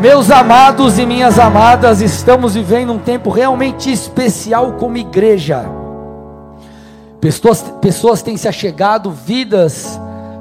[0.00, 5.68] Meus amados e minhas amadas, estamos vivendo um tempo realmente especial como igreja.
[7.20, 9.98] Pessoas, pessoas têm se achegado, vidas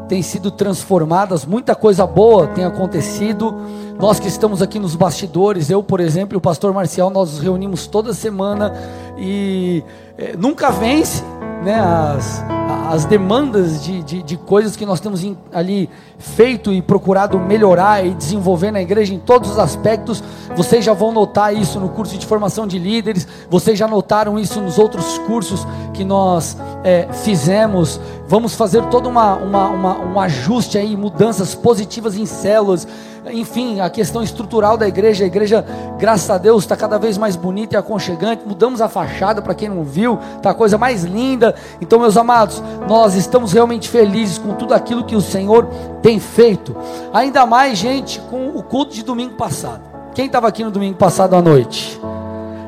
[0.07, 3.51] têm sido transformadas, muita coisa boa tem acontecido.
[3.99, 7.39] Nós que estamos aqui nos bastidores, eu, por exemplo, e o pastor Marcial, nós nos
[7.39, 8.75] reunimos toda semana
[9.17, 9.83] e
[10.19, 11.23] é, nunca vence
[11.63, 12.43] né, as,
[12.89, 18.13] as demandas de, de, de, coisas que nós temos ali feito e procurado melhorar e
[18.13, 20.23] desenvolver na igreja em todos os aspectos.
[20.55, 24.61] Vocês já vão notar isso no curso de formação de líderes, vocês já notaram isso
[24.61, 27.99] nos outros cursos que nós é, fizemos.
[28.27, 32.87] Vamos fazer todo uma, uma, uma, um ajuste aí, mudanças positivas em células
[33.31, 35.65] enfim, a questão estrutural da igreja, a igreja,
[35.97, 38.43] graças a Deus, está cada vez mais bonita e aconchegante.
[38.45, 41.55] Mudamos a fachada para quem não viu, está a coisa mais linda.
[41.81, 45.67] Então, meus amados, nós estamos realmente felizes com tudo aquilo que o Senhor
[46.01, 46.75] tem feito.
[47.13, 49.81] Ainda mais, gente, com o culto de domingo passado.
[50.13, 51.99] Quem estava aqui no domingo passado à noite?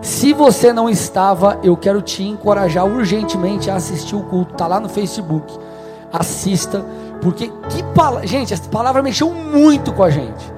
[0.01, 4.53] Se você não estava, eu quero te encorajar urgentemente a assistir o culto.
[4.53, 5.53] Está lá no Facebook.
[6.11, 6.83] Assista
[7.21, 10.51] porque que palavra, gente, essa palavra mexeu muito com a gente.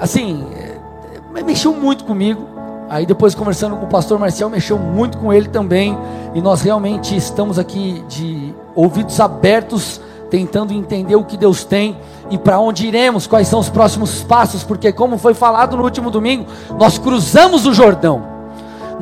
[0.00, 2.48] Assim, é, mexeu muito comigo.
[2.88, 5.96] Aí depois conversando com o pastor Marcial, mexeu muito com ele também.
[6.34, 11.98] E nós realmente estamos aqui de ouvidos abertos, tentando entender o que Deus tem
[12.30, 16.10] e para onde iremos, quais são os próximos passos, porque como foi falado no último
[16.10, 16.46] domingo,
[16.78, 18.31] nós cruzamos o Jordão.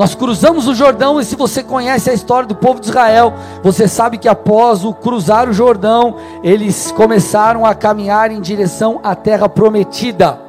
[0.01, 3.87] Nós cruzamos o Jordão e se você conhece a história do povo de Israel, você
[3.87, 9.47] sabe que após o cruzar o Jordão, eles começaram a caminhar em direção à terra
[9.47, 10.41] prometida.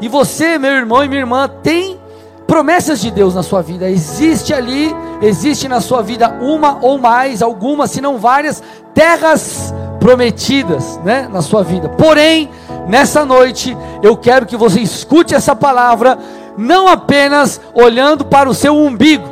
[0.00, 2.00] E você, meu irmão e minha irmã, tem
[2.46, 3.90] promessas de Deus na sua vida.
[3.90, 8.62] Existe ali, existe na sua vida uma ou mais, algumas, se não várias,
[8.94, 11.88] terras prometidas, né, na sua vida.
[11.88, 12.48] Porém,
[12.86, 16.16] nessa noite, eu quero que você escute essa palavra
[16.56, 19.28] não apenas olhando para o seu umbigo.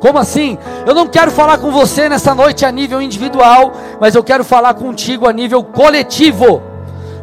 [0.00, 0.58] Como assim?
[0.86, 4.74] Eu não quero falar com você nessa noite a nível individual, mas eu quero falar
[4.74, 6.62] contigo a nível coletivo.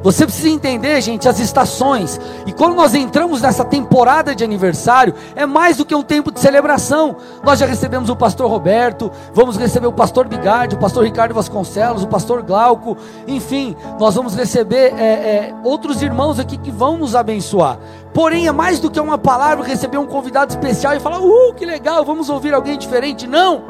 [0.03, 2.19] Você precisa entender, gente, as estações.
[2.45, 6.41] E quando nós entramos nessa temporada de aniversário, é mais do que um tempo de
[6.41, 7.15] celebração.
[7.41, 12.03] Nós já recebemos o pastor Roberto, vamos receber o pastor Bigardi, o pastor Ricardo Vasconcelos,
[12.03, 17.15] o pastor Glauco, enfim, nós vamos receber é, é, outros irmãos aqui que vão nos
[17.15, 17.79] abençoar.
[18.13, 21.65] Porém, é mais do que uma palavra receber um convidado especial e falar, uh, que
[21.65, 23.25] legal, vamos ouvir alguém diferente.
[23.25, 23.63] Não!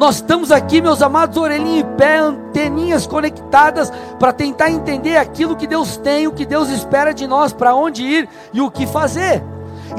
[0.00, 5.66] Nós estamos aqui, meus amados, orelhinha em pé, anteninhas conectadas, para tentar entender aquilo que
[5.66, 9.42] Deus tem, o que Deus espera de nós, para onde ir e o que fazer.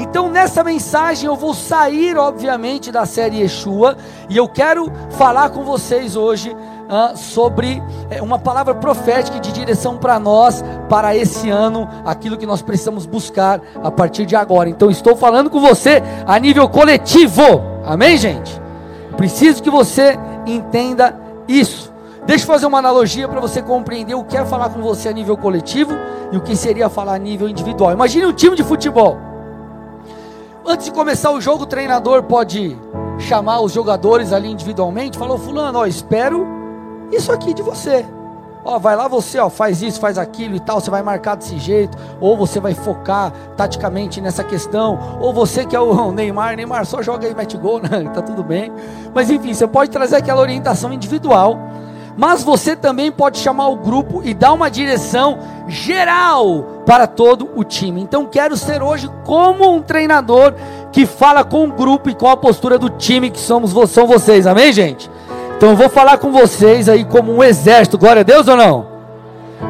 [0.00, 3.96] Então, nessa mensagem, eu vou sair, obviamente, da série Yeshua,
[4.28, 6.52] e eu quero falar com vocês hoje
[6.90, 7.80] ah, sobre
[8.10, 13.06] é, uma palavra profética de direção para nós, para esse ano, aquilo que nós precisamos
[13.06, 14.68] buscar a partir de agora.
[14.68, 18.61] Então, estou falando com você a nível coletivo, amém, gente?
[19.16, 21.18] Preciso que você entenda
[21.48, 21.92] isso.
[22.24, 25.12] Deixa eu fazer uma analogia para você compreender o que é falar com você a
[25.12, 25.92] nível coletivo
[26.30, 27.92] e o que seria falar a nível individual.
[27.92, 29.18] Imagine um time de futebol.
[30.64, 32.78] Antes de começar o jogo, o treinador pode
[33.18, 36.46] chamar os jogadores ali individualmente, falou fulano, ó, espero
[37.10, 38.06] isso aqui de você.
[38.64, 41.58] Ó, vai lá você, ó, faz isso, faz aquilo e tal, você vai marcar desse
[41.58, 46.86] jeito, ou você vai focar taticamente nessa questão, ou você que é o Neymar, Neymar
[46.86, 48.08] só joga e mete gol, né?
[48.14, 48.72] tá tudo bem.
[49.12, 51.58] Mas enfim, você pode trazer aquela orientação individual,
[52.16, 57.64] mas você também pode chamar o grupo e dar uma direção geral para todo o
[57.64, 58.00] time.
[58.00, 60.54] Então quero ser hoje como um treinador
[60.92, 64.46] que fala com o grupo e com a postura do time que somos são vocês.
[64.46, 65.10] Amém, gente?
[65.62, 68.84] Então eu vou falar com vocês aí como um exército, glória a Deus ou não?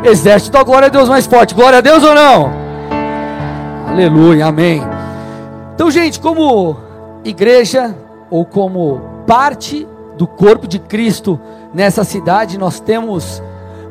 [0.02, 2.50] Exército da glória a Deus mais forte, glória a Deus ou não?
[3.90, 4.80] Aleluia, amém.
[5.74, 6.78] Então, gente, como
[7.22, 7.94] igreja
[8.30, 9.86] ou como parte
[10.16, 11.38] do corpo de Cristo
[11.74, 13.40] nessa cidade, nós temos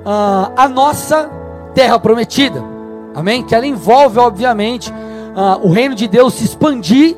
[0.04, 1.30] uh, a nossa
[1.76, 2.64] terra prometida,
[3.14, 3.44] amém?
[3.44, 7.16] Que ela envolve, obviamente, uh, o reino de Deus se expandir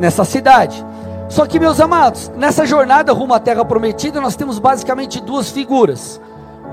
[0.00, 0.82] nessa cidade.
[1.28, 6.20] Só que, meus amados, nessa jornada rumo à terra prometida, nós temos basicamente duas figuras: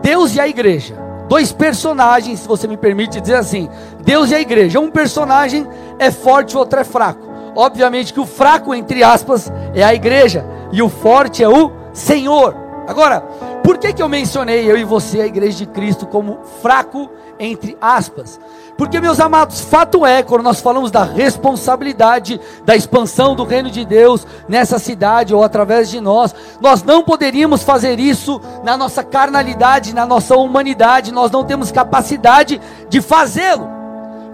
[0.02, 0.96] Deus e a igreja.
[1.28, 3.70] Dois personagens, se você me permite dizer assim:
[4.02, 4.80] Deus e a igreja.
[4.80, 5.68] Um personagem
[6.00, 7.28] é forte, o outro é fraco.
[7.56, 12.56] Obviamente que o fraco, entre aspas, é a igreja, e o forte é o Senhor.
[12.88, 13.24] Agora,
[13.66, 17.10] por que, que eu mencionei eu e você, a igreja de Cristo, como fraco,
[17.40, 18.40] entre aspas?
[18.78, 23.84] Porque, meus amados, fato é, quando nós falamos da responsabilidade da expansão do reino de
[23.84, 29.96] Deus nessa cidade ou através de nós, nós não poderíamos fazer isso na nossa carnalidade,
[29.96, 33.68] na nossa humanidade, nós não temos capacidade de fazê-lo.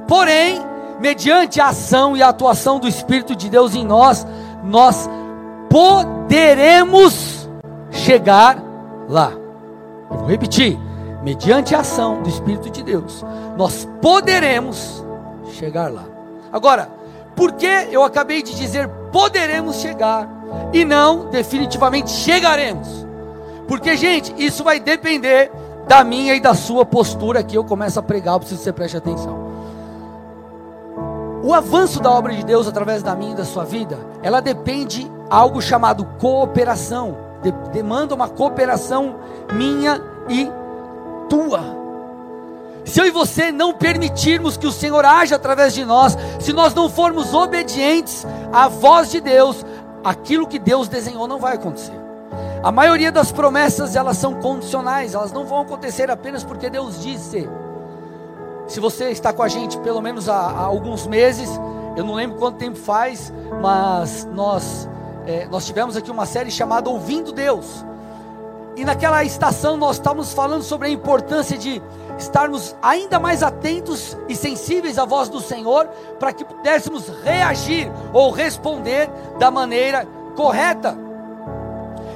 [0.10, 0.60] Porém,
[1.00, 4.28] mediante a ação e a atuação do Espírito de Deus em nós,
[4.62, 5.10] nós
[5.70, 7.50] poderemos
[7.92, 8.71] chegar
[9.12, 9.34] lá.
[10.10, 10.80] Eu vou repetir:
[11.22, 13.24] mediante a ação do Espírito de Deus,
[13.58, 15.04] nós poderemos
[15.52, 16.06] chegar lá.
[16.52, 16.90] Agora,
[17.36, 20.28] por que eu acabei de dizer poderemos chegar
[20.74, 22.88] e não definitivamente chegaremos?
[23.68, 25.52] Porque, gente, isso vai depender
[25.88, 28.74] da minha e da sua postura que eu começo a pregar, eu preciso que você
[28.74, 29.52] preste atenção.
[31.44, 35.04] O avanço da obra de Deus através da minha e da sua vida, ela depende
[35.04, 37.31] de algo chamado cooperação.
[37.42, 39.16] De, demanda uma cooperação
[39.54, 40.50] minha e
[41.30, 41.82] tua.
[42.86, 46.74] Se eu e você não permitirmos que o Senhor haja através de nós, se nós
[46.74, 49.66] não formos obedientes à voz de Deus,
[50.04, 52.00] aquilo que Deus desenhou não vai acontecer.
[52.64, 57.50] A maioria das promessas elas são condicionais, elas não vão acontecer apenas porque Deus disse.
[58.68, 61.50] Se você está com a gente pelo menos há, há alguns meses,
[61.96, 64.88] eu não lembro quanto tempo faz, mas nós
[65.32, 67.86] é, nós tivemos aqui uma série chamada Ouvindo Deus.
[68.76, 71.82] E naquela estação nós estávamos falando sobre a importância de
[72.18, 75.88] estarmos ainda mais atentos e sensíveis à voz do Senhor,
[76.20, 80.06] para que pudéssemos reagir ou responder da maneira
[80.36, 80.98] correta.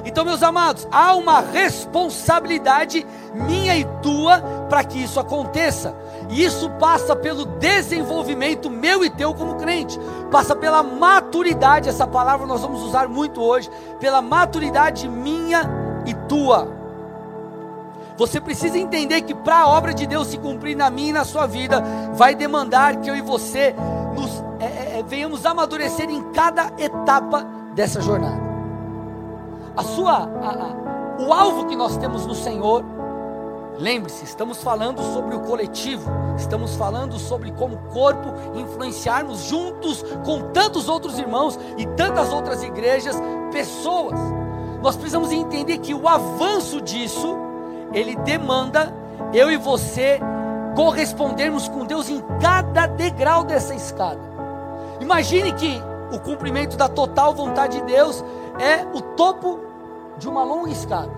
[0.06, 3.04] Então, meus amados, há uma responsabilidade
[3.34, 5.96] minha e tua para que isso aconteça.
[6.30, 9.98] E isso passa pelo desenvolvimento meu e teu como crente,
[10.30, 13.68] passa pela maturidade, essa palavra nós vamos usar muito hoje,
[13.98, 15.68] pela maturidade minha
[16.06, 16.68] e tua.
[18.16, 21.24] Você precisa entender que para a obra de Deus se cumprir na minha e na
[21.24, 21.82] sua vida,
[22.14, 23.74] vai demandar que eu e você
[24.14, 27.44] nos, é, é, é, venhamos amadurecer em cada etapa
[27.74, 28.45] dessa jornada.
[29.76, 32.82] A sua, a, a, o alvo que nós temos no Senhor,
[33.78, 40.88] lembre-se, estamos falando sobre o coletivo, estamos falando sobre como corpo influenciarmos juntos com tantos
[40.88, 43.16] outros irmãos e tantas outras igrejas,
[43.52, 44.18] pessoas.
[44.82, 47.36] Nós precisamos entender que o avanço disso
[47.92, 48.94] ele demanda
[49.34, 50.20] eu e você
[50.74, 54.20] correspondermos com Deus em cada degrau dessa escada.
[55.00, 55.82] Imagine que
[56.12, 58.24] o cumprimento da total vontade de Deus
[58.58, 59.65] é o topo
[60.18, 61.10] de uma longa escada.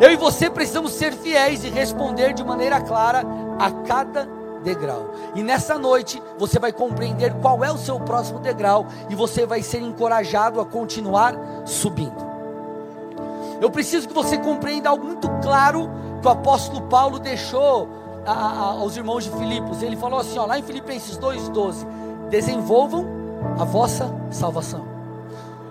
[0.00, 3.22] Eu e você precisamos ser fiéis e responder de maneira clara
[3.58, 4.28] a cada
[4.62, 5.10] degrau.
[5.34, 9.62] E nessa noite você vai compreender qual é o seu próximo degrau e você vai
[9.62, 11.34] ser encorajado a continuar
[11.64, 12.34] subindo.
[13.60, 15.88] Eu preciso que você compreenda algo muito claro
[16.20, 17.88] que o apóstolo Paulo deixou
[18.26, 19.82] a, a, aos irmãos de Filipos.
[19.82, 21.86] Ele falou assim, ó, lá em Filipenses 2,12:
[22.28, 23.06] desenvolvam
[23.58, 24.93] a vossa salvação.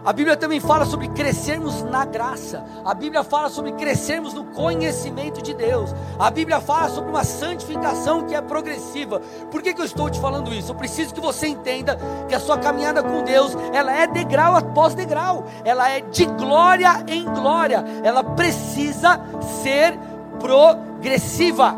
[0.06, 2.66] A Bíblia também fala sobre crescermos na graça.
[2.84, 5.96] A Bíblia fala sobre crescermos no conhecimento de Deus.
[6.20, 9.22] A Bíblia fala sobre uma santificação que é progressiva.
[9.50, 10.72] Por que, que eu estou te falando isso?
[10.72, 11.98] Eu preciso que você entenda
[12.28, 15.46] que a sua caminhada com Deus, ela é degrau após degrau.
[15.64, 17.86] Ela é de glória em glória.
[18.04, 19.22] Ela precisa
[19.64, 19.98] ser
[20.38, 21.78] progressiva.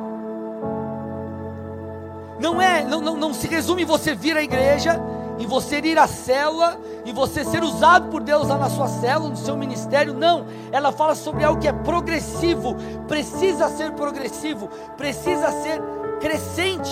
[2.39, 4.99] Não é, não, não, não se resume em você vir à igreja
[5.37, 9.29] em você ir à célula, em você ser usado por Deus lá na sua célula,
[9.29, 10.45] no seu ministério, não.
[10.71, 12.75] Ela fala sobre algo que é progressivo,
[13.07, 14.67] precisa ser progressivo,
[14.97, 15.81] precisa ser
[16.19, 16.91] crescente.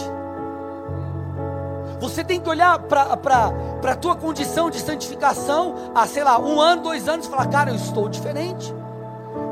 [2.00, 3.52] Você tem que olhar para
[3.84, 7.72] a tua condição de santificação há, sei lá, um ano, dois anos e falar, cara,
[7.72, 8.74] eu estou diferente.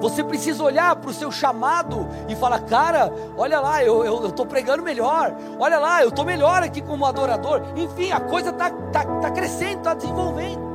[0.01, 4.81] Você precisa olhar para o seu chamado e falar: cara, olha lá, eu estou pregando
[4.84, 7.62] melhor, olha lá, eu estou melhor aqui como adorador.
[7.75, 10.72] Enfim, a coisa está tá, tá crescendo, está desenvolvendo.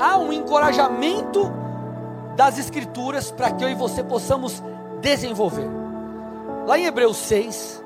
[0.00, 1.52] Há um encorajamento
[2.34, 4.62] das Escrituras para que eu e você possamos
[5.00, 5.68] desenvolver.
[6.66, 7.84] Lá em Hebreus 6,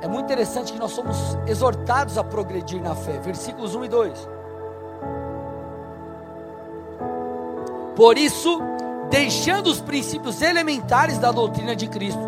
[0.00, 4.28] é muito interessante que nós somos exortados a progredir na fé, versículos 1 e 2.
[7.96, 8.60] Por isso,
[9.10, 12.20] deixando os princípios elementares da doutrina de Cristo,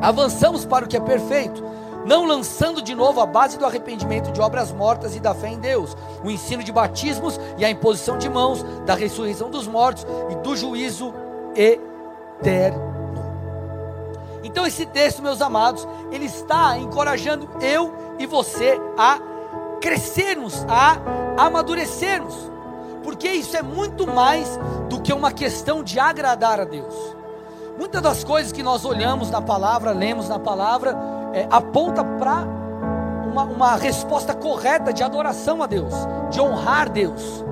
[0.00, 1.62] avançamos para o que é perfeito,
[2.04, 5.58] não lançando de novo a base do arrependimento de obras mortas e da fé em
[5.58, 10.34] Deus, o ensino de batismos e a imposição de mãos, da ressurreição dos mortos e
[10.36, 11.14] do juízo
[11.54, 12.92] eterno.
[14.42, 19.18] Então esse texto, meus amados, ele está encorajando eu e você a
[19.80, 20.98] crescermos, a
[21.42, 22.53] amadurecermos
[23.04, 24.58] porque isso é muito mais
[24.88, 27.14] do que uma questão de agradar a Deus.
[27.78, 30.96] Muitas das coisas que nós olhamos na palavra, lemos na palavra,
[31.32, 32.46] é, aponta para
[33.30, 35.92] uma, uma resposta correta de adoração a Deus,
[36.30, 37.44] de honrar Deus.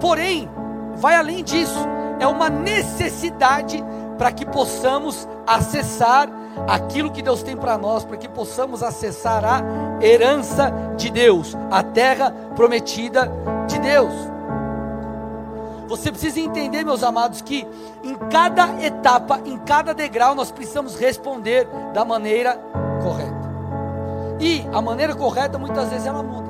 [0.00, 0.50] Porém,
[0.96, 1.78] vai além disso,
[2.18, 3.84] é uma necessidade
[4.18, 6.28] para que possamos acessar
[6.66, 9.62] aquilo que Deus tem para nós, para que possamos acessar a
[10.02, 13.30] herança de Deus, a terra prometida
[13.66, 14.12] de Deus.
[15.90, 17.66] Você precisa entender, meus amados, que
[18.04, 22.56] em cada etapa, em cada degrau, nós precisamos responder da maneira
[23.02, 23.50] correta.
[24.38, 26.48] E a maneira correta, muitas vezes, ela muda.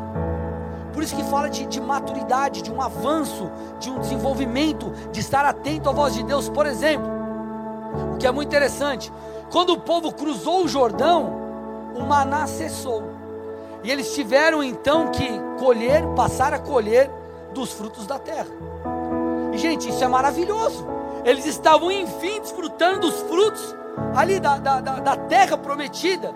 [0.92, 5.46] Por isso que fala de, de, maturidade, de um avanço, de um desenvolvimento, de estar
[5.46, 6.50] atento à voz de Deus.
[6.50, 7.10] Por exemplo,
[8.12, 9.10] o que é muito interessante,
[9.50, 11.32] quando o povo cruzou o Jordão,
[11.96, 13.04] o maná cessou.
[13.82, 15.26] E eles tiveram então que
[15.58, 17.10] colher, passar a colher
[17.54, 18.69] dos frutos da terra.
[19.60, 20.86] Gente, isso é maravilhoso.
[21.22, 23.76] Eles estavam enfim desfrutando dos frutos
[24.16, 26.32] ali da, da, da terra prometida.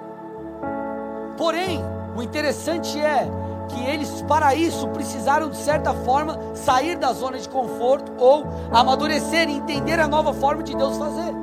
[1.36, 1.82] Porém,
[2.14, 3.26] o interessante é
[3.68, 9.48] que eles, para isso, precisaram de certa forma sair da zona de conforto ou amadurecer
[9.48, 11.34] e entender a nova forma de Deus fazer.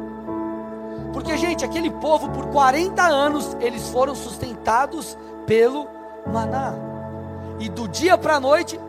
[1.12, 5.88] Porque, gente, aquele povo por 40 anos eles foram sustentados pelo
[6.32, 6.76] maná,
[7.60, 8.80] e do dia para a noite,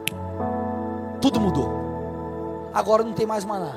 [1.20, 1.82] tudo mudou.
[2.75, 3.73] Agora não tem mais maná.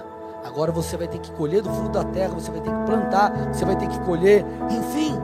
[0.46, 3.32] Agora você vai ter que colher do fruto da terra, você vai ter que plantar,
[3.52, 5.16] você vai ter que colher, enfim.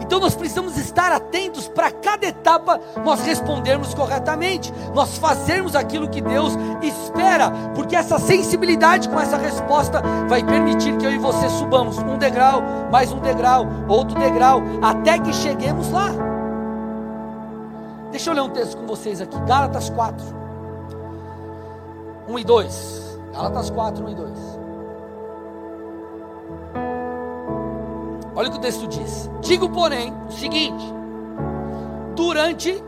[0.00, 6.20] Então nós precisamos estar atentos para cada etapa nós respondermos corretamente, nós fazermos aquilo que
[6.20, 11.98] Deus espera, porque essa sensibilidade com essa resposta vai permitir que eu e você subamos
[11.98, 12.62] um degrau,
[12.92, 16.10] mais um degrau, outro degrau, até que cheguemos lá.
[18.12, 20.24] Deixa eu ler um texto com vocês aqui, Gálatas 4,
[22.28, 23.20] 1 e 2.
[23.32, 24.56] Gálatas 4, 1 e 2.
[28.34, 29.30] Olha o que o texto diz.
[29.40, 30.84] Digo, porém, o seguinte:
[32.14, 32.82] durante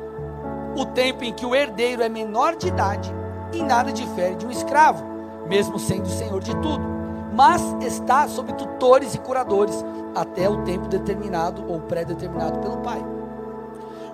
[0.76, 3.12] o tempo em que o herdeiro é menor de idade,
[3.52, 5.04] em nada difere de um escravo,
[5.48, 6.84] mesmo sendo senhor de tudo,
[7.32, 13.02] mas está sob tutores e curadores até o tempo determinado ou pré-determinado pelo pai.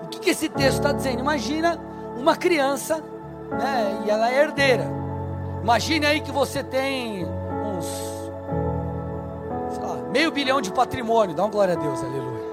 [0.04, 1.20] O que, que esse texto está dizendo?
[1.20, 1.80] Imagina
[2.16, 3.02] uma criança,
[3.50, 5.03] né, e ela é herdeira.
[5.64, 7.86] Imagine aí que você tem uns
[10.12, 12.44] meio bilhão de patrimônio, dá uma glória a Deus, aleluia.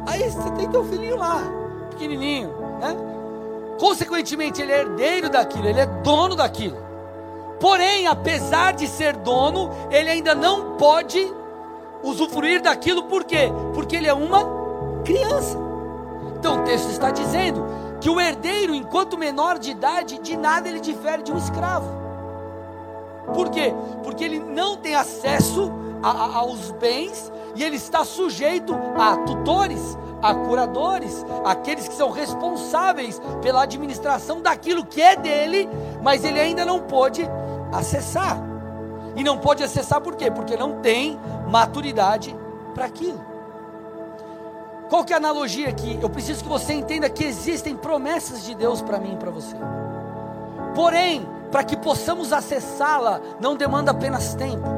[0.08, 1.42] Aí você tem teu filhinho lá,
[1.90, 2.48] pequenininho,
[2.80, 2.96] né?
[3.78, 6.78] Consequentemente, ele é herdeiro daquilo, ele é dono daquilo.
[7.60, 11.22] Porém, apesar de ser dono, ele ainda não pode
[12.02, 13.52] usufruir daquilo, por quê?
[13.74, 14.42] Porque ele é uma
[15.04, 15.58] criança.
[16.34, 20.80] Então o texto está dizendo que o herdeiro, enquanto menor de idade, de nada ele
[20.80, 21.88] difere de um escravo.
[23.32, 23.72] Por quê?
[24.02, 25.70] Porque ele não tem acesso
[26.02, 32.10] a, a, aos bens e ele está sujeito a tutores, a curadores, aqueles que são
[32.10, 35.68] responsáveis pela administração daquilo que é dele,
[36.02, 37.24] mas ele ainda não pode
[37.72, 38.36] acessar.
[39.14, 40.28] E não pode acessar por quê?
[40.28, 42.36] Porque não tem maturidade
[42.74, 43.31] para aquilo.
[44.92, 45.98] Qual que é a analogia aqui?
[46.02, 49.56] Eu preciso que você entenda que existem promessas de Deus para mim e para você.
[50.74, 54.68] Porém, para que possamos acessá-la, não demanda apenas tempo,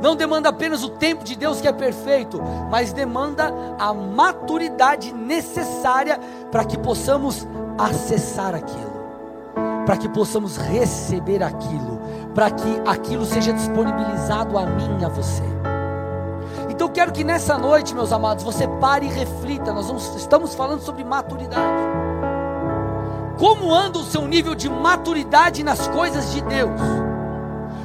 [0.00, 6.18] não demanda apenas o tempo de Deus que é perfeito, mas demanda a maturidade necessária
[6.50, 8.96] para que possamos acessar aquilo,
[9.84, 12.00] para que possamos receber aquilo,
[12.34, 15.65] para que aquilo seja disponibilizado a mim, a você.
[16.76, 19.72] Então quero que nessa noite, meus amados, você pare e reflita.
[19.72, 21.82] Nós vamos, estamos falando sobre maturidade.
[23.38, 26.78] Como anda o seu nível de maturidade nas coisas de Deus?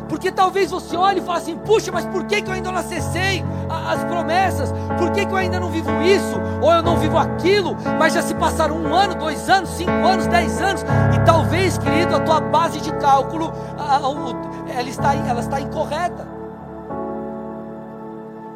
[0.09, 2.79] Porque talvez você olhe e fale assim: puxa, mas por que, que eu ainda não
[2.79, 4.73] acessei as promessas?
[4.97, 6.37] Por que, que eu ainda não vivo isso?
[6.61, 7.77] Ou eu não vivo aquilo?
[7.97, 10.83] Mas já se passaram um ano, dois anos, cinco anos, dez anos,
[11.15, 13.53] e talvez, querido, a tua base de cálculo
[14.67, 16.40] ela está, ela está incorreta.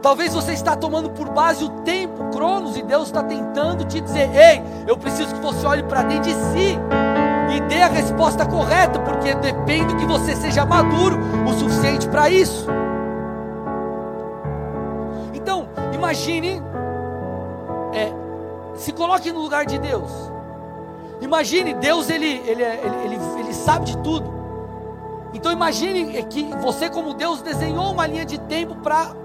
[0.05, 4.29] Talvez você está tomando por base o tempo, Cronos, e Deus está tentando te dizer:
[4.35, 6.77] ei, eu preciso que você olhe para dentro de si
[7.55, 11.17] e dê a resposta correta, porque depende que você seja maduro
[11.49, 12.67] o suficiente para isso.
[15.33, 16.61] Então, imagine,
[17.91, 18.13] é,
[18.75, 20.11] se coloque no lugar de Deus.
[21.19, 24.31] Imagine, Deus ele, ele, ele, ele, ele sabe de tudo.
[25.33, 29.24] Então imagine que você, como Deus, desenhou uma linha de tempo para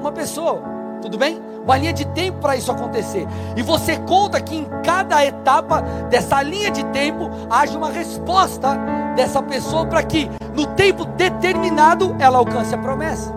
[0.00, 0.62] uma pessoa,
[1.00, 1.40] tudo bem?
[1.64, 3.26] Uma linha de tempo para isso acontecer.
[3.56, 8.78] E você conta que em cada etapa dessa linha de tempo haja uma resposta
[9.14, 13.34] dessa pessoa para que no tempo determinado ela alcance a promessa.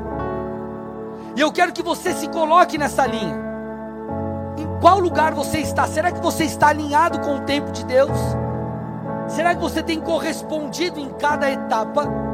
[1.36, 3.36] E eu quero que você se coloque nessa linha.
[4.58, 5.88] Em qual lugar você está?
[5.88, 8.18] Será que você está alinhado com o tempo de Deus?
[9.27, 12.31] Será que você tem correspondido em cada etapa?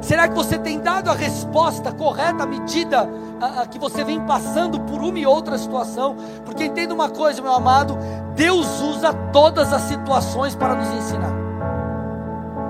[0.00, 3.08] Será que você tem dado a resposta correta à medida
[3.40, 6.16] a, a, que você vem passando por uma e outra situação?
[6.44, 7.98] Porque entenda uma coisa, meu amado:
[8.34, 11.32] Deus usa todas as situações para nos ensinar.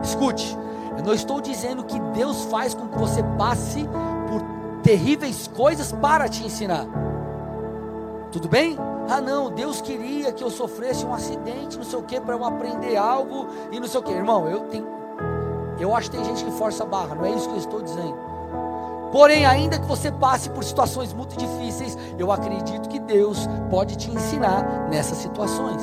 [0.02, 0.58] Escute,
[0.98, 3.88] eu não estou dizendo que Deus faz com que você passe
[4.28, 4.42] por
[4.82, 6.86] terríveis coisas para te ensinar.
[8.32, 8.76] Tudo bem?
[9.08, 12.44] Ah, não, Deus queria que eu sofresse um acidente, não sei o que, para eu
[12.44, 14.12] aprender algo e não sei o que.
[14.12, 14.99] Irmão, eu tenho.
[15.80, 17.80] Eu acho que tem gente que força a barra, não é isso que eu estou
[17.80, 18.14] dizendo.
[19.10, 24.10] Porém, ainda que você passe por situações muito difíceis, eu acredito que Deus pode te
[24.10, 25.82] ensinar nessas situações.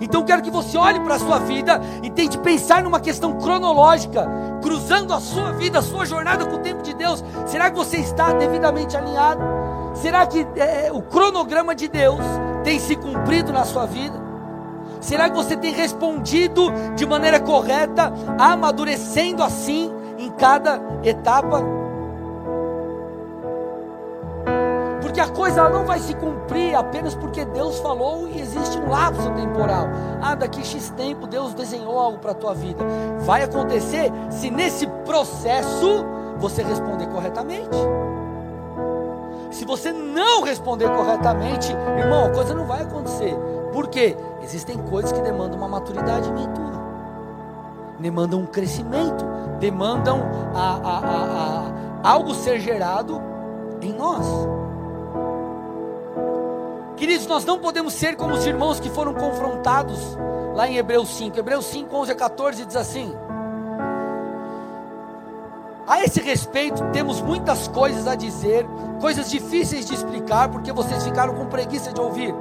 [0.00, 4.28] Então, quero que você olhe para a sua vida e tente pensar numa questão cronológica,
[4.62, 7.24] cruzando a sua vida, a sua jornada com o tempo de Deus.
[7.46, 9.42] Será que você está devidamente alinhado?
[9.94, 12.20] Será que é, o cronograma de Deus
[12.62, 14.27] tem se cumprido na sua vida?
[15.00, 21.62] Será que você tem respondido de maneira correta, amadurecendo assim em cada etapa?
[25.00, 29.30] Porque a coisa não vai se cumprir apenas porque Deus falou e existe um lapso
[29.32, 29.86] temporal.
[30.20, 32.84] Ah, daqui X tempo Deus desenhou algo para a tua vida.
[33.20, 36.04] Vai acontecer se nesse processo
[36.38, 37.76] você responder corretamente.
[39.50, 43.34] Se você não responder corretamente, irmão, a coisa não vai acontecer.
[43.72, 44.16] Por quê?
[44.48, 46.72] Existem coisas que demandam uma maturidade minha tua.
[48.00, 49.22] Demandam um crescimento,
[49.60, 50.22] demandam
[50.54, 50.98] a, a,
[52.02, 53.20] a, algo ser gerado
[53.82, 54.24] em nós.
[56.96, 60.16] Queridos, nós não podemos ser como os irmãos que foram confrontados
[60.54, 61.38] lá em Hebreus 5.
[61.38, 63.14] Hebreus 5, 11 a 14 diz assim:
[65.86, 68.66] a esse respeito, temos muitas coisas a dizer,
[68.98, 72.34] coisas difíceis de explicar, porque vocês ficaram com preguiça de ouvir.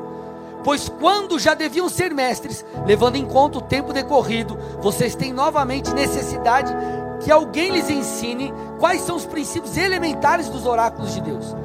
[0.68, 5.94] Pois quando já deviam ser mestres, levando em conta o tempo decorrido, vocês têm novamente
[5.94, 6.76] necessidade
[7.22, 11.56] que alguém lhes ensine quais são os princípios elementares dos oráculos de Deus.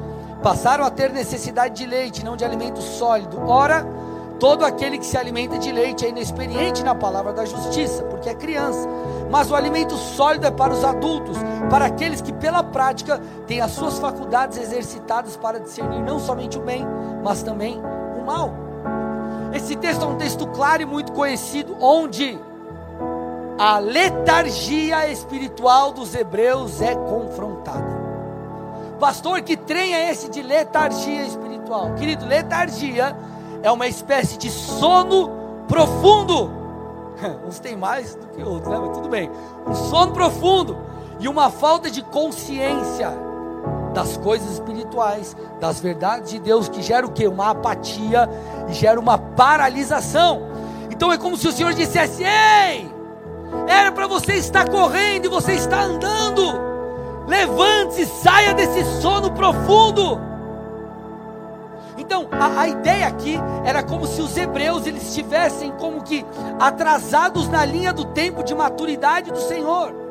[0.41, 3.41] Passaram a ter necessidade de leite, não de alimento sólido.
[3.45, 3.85] Ora,
[4.39, 8.33] todo aquele que se alimenta de leite é inexperiente na palavra da justiça, porque é
[8.33, 8.87] criança
[9.29, 11.37] mas o alimento sólido é para os adultos,
[11.67, 16.61] para aqueles que pela prática têm as suas faculdades exercitadas para discernir não somente o
[16.61, 16.85] bem,
[17.23, 17.81] mas também
[18.15, 18.62] o mal.
[19.53, 22.39] Esse texto é um texto claro e muito conhecido, onde
[23.57, 28.01] a letargia espiritual dos hebreus é confrontada.
[28.99, 31.93] Pastor, que trem é esse de letargia espiritual?
[31.95, 33.15] Querido, letargia
[33.61, 35.29] é uma espécie de sono
[35.67, 36.63] profundo
[37.47, 38.79] Uns têm mais do que outros, né?
[38.79, 39.29] mas tudo bem.
[39.65, 40.77] Um sono profundo
[41.19, 43.11] e uma falta de consciência
[43.93, 47.27] das coisas espirituais, das verdades de Deus, que gera o que?
[47.27, 48.29] Uma apatia
[48.67, 50.41] e gera uma paralisação.
[50.91, 52.91] Então é como se o Senhor dissesse: Ei,
[53.67, 56.73] era para você estar correndo e você está andando.
[57.27, 60.19] Levante-se, saia desse sono profundo.
[61.97, 66.25] Então, a, a, ideia aqui era como se os hebreus eles estivessem como que
[66.59, 70.02] atrasados na linha do tempo de maturidade do Senhor.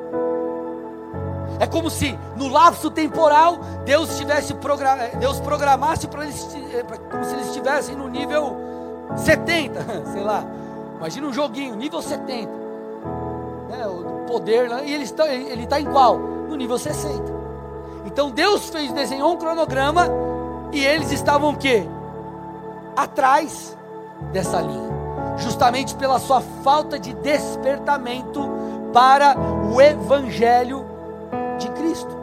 [1.62, 4.52] É como se no lapso temporal Deus estivesse
[5.20, 8.56] Deus programasse para eles eh, como se eles estivessem no nível
[9.16, 9.80] 70,
[10.12, 10.44] sei lá.
[10.96, 12.50] Imagina um joguinho, nível 70.
[13.68, 16.18] Né, o poder lá, e ele está ele está em qual?
[16.18, 17.32] No nível 60.
[18.06, 20.08] Então Deus fez desenhou um cronograma
[20.72, 21.86] e eles estavam o quê?
[22.96, 23.78] Atrás
[24.32, 24.90] dessa linha.
[25.36, 28.50] Justamente pela sua falta de despertamento
[28.92, 29.36] para
[29.72, 30.90] o evangelho
[31.62, 32.16] de Cristo.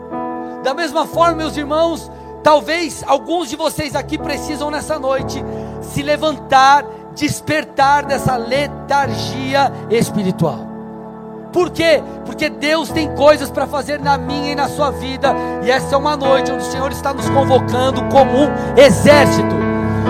[0.63, 2.11] Da mesma forma, meus irmãos,
[2.43, 5.43] talvez alguns de vocês aqui precisam nessa noite
[5.81, 10.67] se levantar, despertar dessa letargia espiritual.
[11.51, 12.03] Por quê?
[12.25, 15.97] Porque Deus tem coisas para fazer na minha e na sua vida, e essa é
[15.97, 19.68] uma noite onde o Senhor está nos convocando como um exército.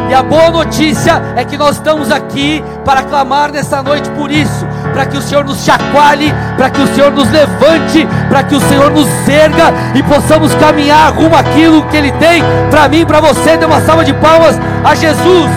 [0.10, 4.66] E a boa notícia é que nós estamos aqui para clamar nessa noite por isso,
[4.94, 8.62] para que o Senhor nos chacoalhe, para que o Senhor nos levante, para que o
[8.62, 13.58] Senhor nos erga e possamos caminhar rumo àquilo que Ele tem para mim, para você.
[13.58, 15.50] Dê uma salva de palmas a Jesus.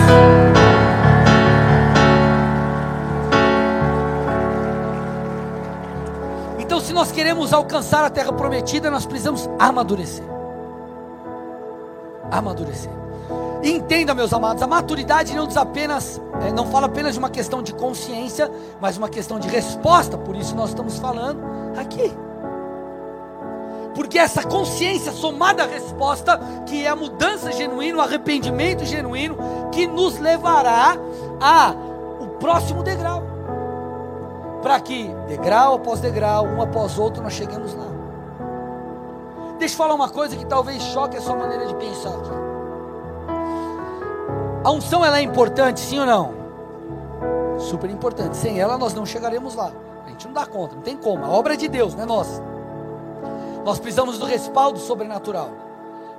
[7.03, 10.23] nós queremos alcançar a terra prometida, nós precisamos amadurecer.
[12.31, 13.02] Amadurecer.
[13.63, 17.63] Entenda, meus amados, a maturidade não diz apenas, é, não fala apenas de uma questão
[17.63, 20.17] de consciência, mas uma questão de resposta.
[20.17, 21.41] Por isso nós estamos falando
[21.77, 22.13] aqui.
[23.95, 29.37] Porque essa consciência somada à resposta, que é a mudança genuína, o arrependimento genuíno,
[29.71, 30.97] que nos levará
[31.39, 31.73] a
[32.19, 33.23] o próximo degrau
[34.61, 37.85] para que, degrau após degrau, um após outro, nós cheguemos lá.
[39.59, 42.42] Deixa eu falar uma coisa que talvez choque a sua maneira de pensar aqui.
[44.63, 46.33] A unção ela é importante, sim ou não?
[47.59, 48.37] Super importante.
[48.37, 49.71] Sem ela nós não chegaremos lá.
[50.05, 51.25] A gente não dá conta, não tem como.
[51.25, 52.41] A obra é de Deus, não é nossa.
[53.65, 55.49] Nós precisamos do respaldo sobrenatural.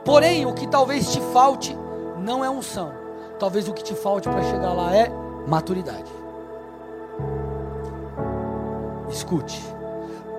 [0.05, 1.77] Porém, o que talvez te falte
[2.19, 2.93] não é unção.
[3.39, 5.11] Talvez o que te falte para chegar lá é
[5.47, 6.11] maturidade.
[9.09, 9.63] Escute.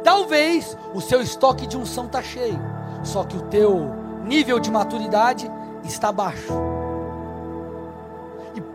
[0.03, 2.59] Talvez o seu estoque de unção está cheio,
[3.03, 3.91] só que o teu
[4.23, 5.49] nível de maturidade
[5.83, 6.53] está baixo.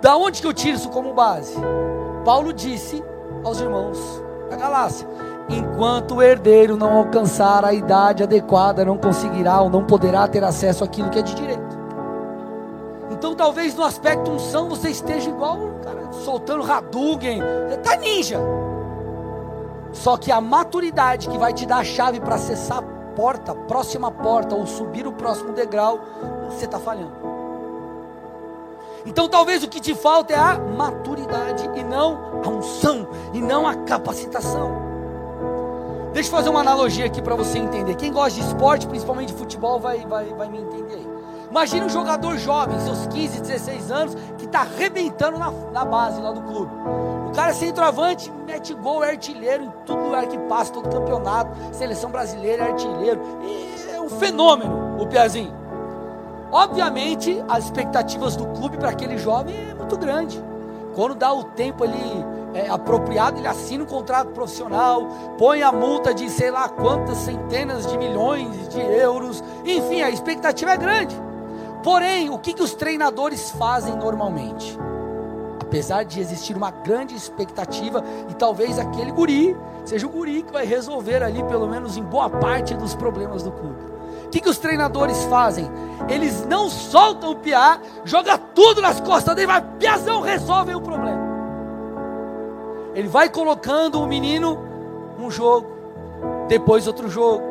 [0.00, 1.54] Da onde que eu tiro isso como base?
[2.24, 3.04] Paulo disse
[3.44, 3.98] aos irmãos
[4.48, 5.06] da Galácia:
[5.48, 10.84] enquanto o herdeiro não alcançar a idade adequada, não conseguirá ou não poderá ter acesso
[10.84, 11.78] àquilo que é de direito.
[13.10, 18.38] Então, talvez no aspecto unção você esteja igual, cara, soltando Hadouken, você está ninja.
[19.92, 22.82] Só que a maturidade que vai te dar a chave para acessar a
[23.14, 26.00] porta, próxima porta, ou subir o próximo degrau,
[26.48, 27.19] você está falhando.
[29.06, 33.66] Então talvez o que te falta é a maturidade e não a unção e não
[33.66, 34.90] a capacitação.
[36.12, 37.94] Deixa eu fazer uma analogia aqui para você entender.
[37.94, 41.08] Quem gosta de esporte, principalmente de futebol, vai, vai, vai me entender aí.
[41.50, 46.30] Imagina um jogador jovem, seus 15, 16 anos, que está arrebentando na, na base lá
[46.32, 46.72] do clube.
[47.28, 51.50] O cara é centroavante, mete gol, é artilheiro em todo lugar que passa, todo campeonato,
[51.72, 53.20] seleção brasileira, é artilheiro.
[53.42, 55.59] E é um fenômeno o Piazinho.
[56.52, 60.42] Obviamente, as expectativas do clube para aquele jovem é muito grande.
[60.94, 65.06] Quando dá o tempo ali é, apropriado, ele assina um contrato profissional,
[65.38, 69.42] põe a multa de sei lá quantas centenas de milhões de euros.
[69.64, 71.16] Enfim, a expectativa é grande.
[71.84, 74.76] Porém, o que, que os treinadores fazem normalmente?
[75.62, 80.66] Apesar de existir uma grande expectativa, e talvez aquele guri seja o guri que vai
[80.66, 83.99] resolver ali, pelo menos em boa parte dos problemas do clube.
[84.30, 85.68] Que, que os treinadores fazem?
[86.08, 91.20] Eles não soltam o piá, joga tudo nas costas dele, vai, piazão, resolve o problema.
[92.94, 94.58] Ele vai colocando o menino
[95.18, 95.68] um jogo,
[96.48, 97.42] depois outro jogo,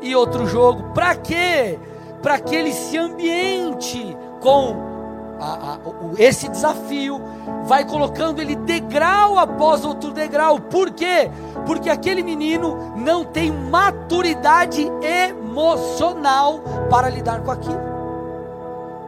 [0.00, 0.92] e outro jogo.
[0.94, 1.78] Para quê?
[2.22, 4.95] Para que ele se ambiente com
[5.40, 5.78] a, a,
[6.18, 7.20] esse desafio,
[7.64, 10.58] vai colocando ele degrau após outro degrau.
[10.58, 11.30] Por quê?
[11.66, 17.96] Porque aquele menino não tem maturidade emocional para lidar com aquilo.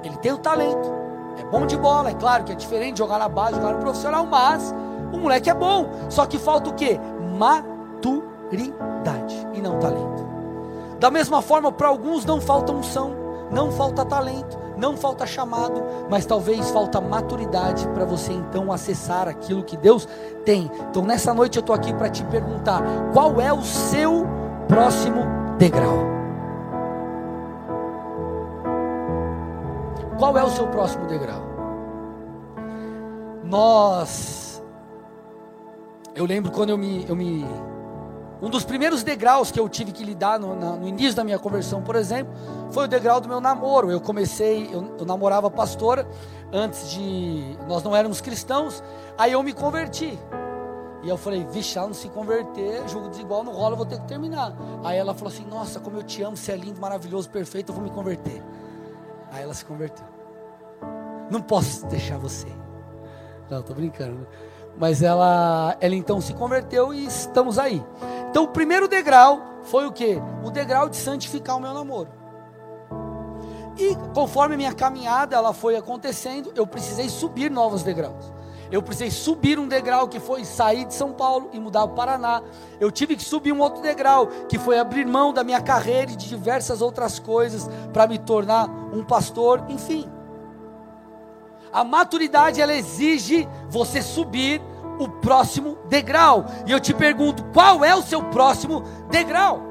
[0.05, 0.93] Ele tem o talento,
[1.39, 4.27] é bom de bola, é claro que é diferente jogar na base, jogar no profissional,
[4.27, 4.75] mas
[5.13, 5.89] o moleque é bom.
[6.09, 7.01] Só que falta o quê?
[7.37, 10.29] Maturidade e não talento.
[10.99, 13.13] Da mesma forma, para alguns não falta unção,
[13.51, 19.65] não falta talento, não falta chamado, mas talvez falta maturidade para você então acessar aquilo
[19.65, 20.07] que Deus
[20.45, 20.71] tem.
[20.91, 22.83] Então nessa noite eu estou aqui para te perguntar:
[23.13, 24.27] qual é o seu
[24.69, 25.23] próximo
[25.59, 26.19] degrau?
[30.19, 31.41] Qual é o seu próximo degrau?
[33.45, 34.63] Nós,
[36.15, 37.47] eu lembro quando eu me, eu me
[38.41, 41.83] um dos primeiros degraus que eu tive que lidar no, no, início da minha conversão,
[41.83, 42.33] por exemplo,
[42.71, 43.91] foi o degrau do meu namoro.
[43.91, 46.07] Eu comecei, eu, eu namorava pastora
[46.53, 47.59] antes de.
[47.67, 48.83] Nós não éramos cristãos,
[49.17, 50.19] aí eu me converti.
[51.03, 54.01] E eu falei, vixe, ela não se converter, jogo desigual não rola, eu vou ter
[54.01, 54.57] que terminar.
[54.85, 57.75] Aí ela falou assim: Nossa, como eu te amo, você é lindo, maravilhoso, perfeito, eu
[57.75, 58.43] vou me converter.
[59.33, 60.07] Aí ela se converteu.
[61.31, 62.47] Não posso deixar você.
[63.51, 64.27] Não, tô brincando.
[64.79, 67.85] Mas ela, ela então se converteu e estamos aí.
[68.31, 70.21] Então o primeiro degrau foi o que?
[70.45, 72.09] O degrau de santificar o meu namoro.
[73.77, 78.33] E conforme a minha caminhada ela foi acontecendo, eu precisei subir novos degraus.
[78.71, 81.95] Eu precisei subir um degrau que foi sair de São Paulo e mudar para o
[81.95, 82.43] Paraná.
[82.79, 86.17] Eu tive que subir um outro degrau, que foi abrir mão da minha carreira e
[86.17, 90.07] de diversas outras coisas para me tornar um pastor, enfim.
[91.73, 94.61] A maturidade ela exige você subir
[94.99, 96.47] o próximo degrau.
[96.67, 99.63] E eu te pergunto, qual é o seu próximo degrau?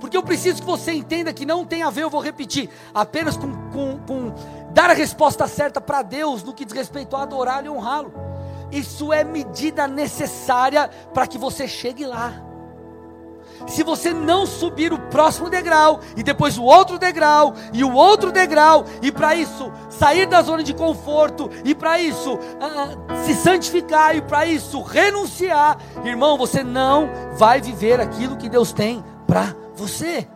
[0.00, 3.36] Porque eu preciso que você entenda que não tem a ver, eu vou repetir, apenas
[3.36, 4.34] com, com, com
[4.72, 8.12] dar a resposta certa para Deus no que diz respeito a adorá-lo e honrá-lo.
[8.70, 12.47] Isso é medida necessária para que você chegue lá
[13.66, 18.30] se você não subir o próximo degrau, e depois o outro degrau, e o outro
[18.30, 24.16] degrau, e para isso sair da zona de conforto, e para isso uh, se santificar,
[24.16, 30.28] e para isso renunciar, irmão, você não vai viver aquilo que Deus tem para você.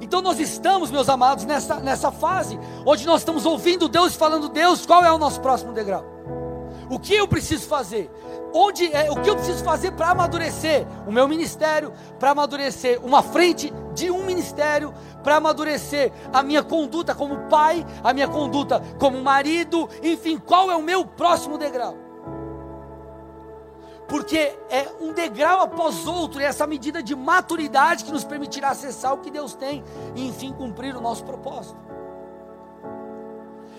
[0.00, 4.84] Então nós estamos, meus amados, nessa, nessa fase, onde nós estamos ouvindo Deus falando, Deus,
[4.84, 6.04] qual é o nosso próximo degrau?
[6.90, 8.10] O que eu preciso fazer?
[8.52, 13.22] Onde é, o que eu preciso fazer para amadurecer o meu ministério, para amadurecer uma
[13.22, 19.22] frente de um ministério, para amadurecer a minha conduta como pai, a minha conduta como
[19.22, 21.94] marido, enfim, qual é o meu próximo degrau?
[24.08, 29.14] Porque é um degrau após outro, é essa medida de maturidade que nos permitirá acessar
[29.14, 29.84] o que Deus tem
[30.16, 31.78] e enfim cumprir o nosso propósito.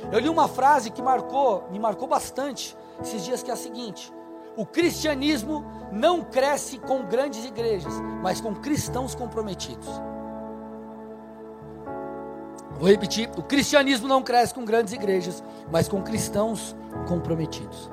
[0.10, 4.11] Eu li uma frase que marcou, me marcou bastante esses dias que é a seguinte:
[4.55, 9.87] o cristianismo não cresce com grandes igrejas, mas com cristãos comprometidos.
[12.77, 16.75] Vou repetir: o cristianismo não cresce com grandes igrejas, mas com cristãos
[17.07, 17.89] comprometidos.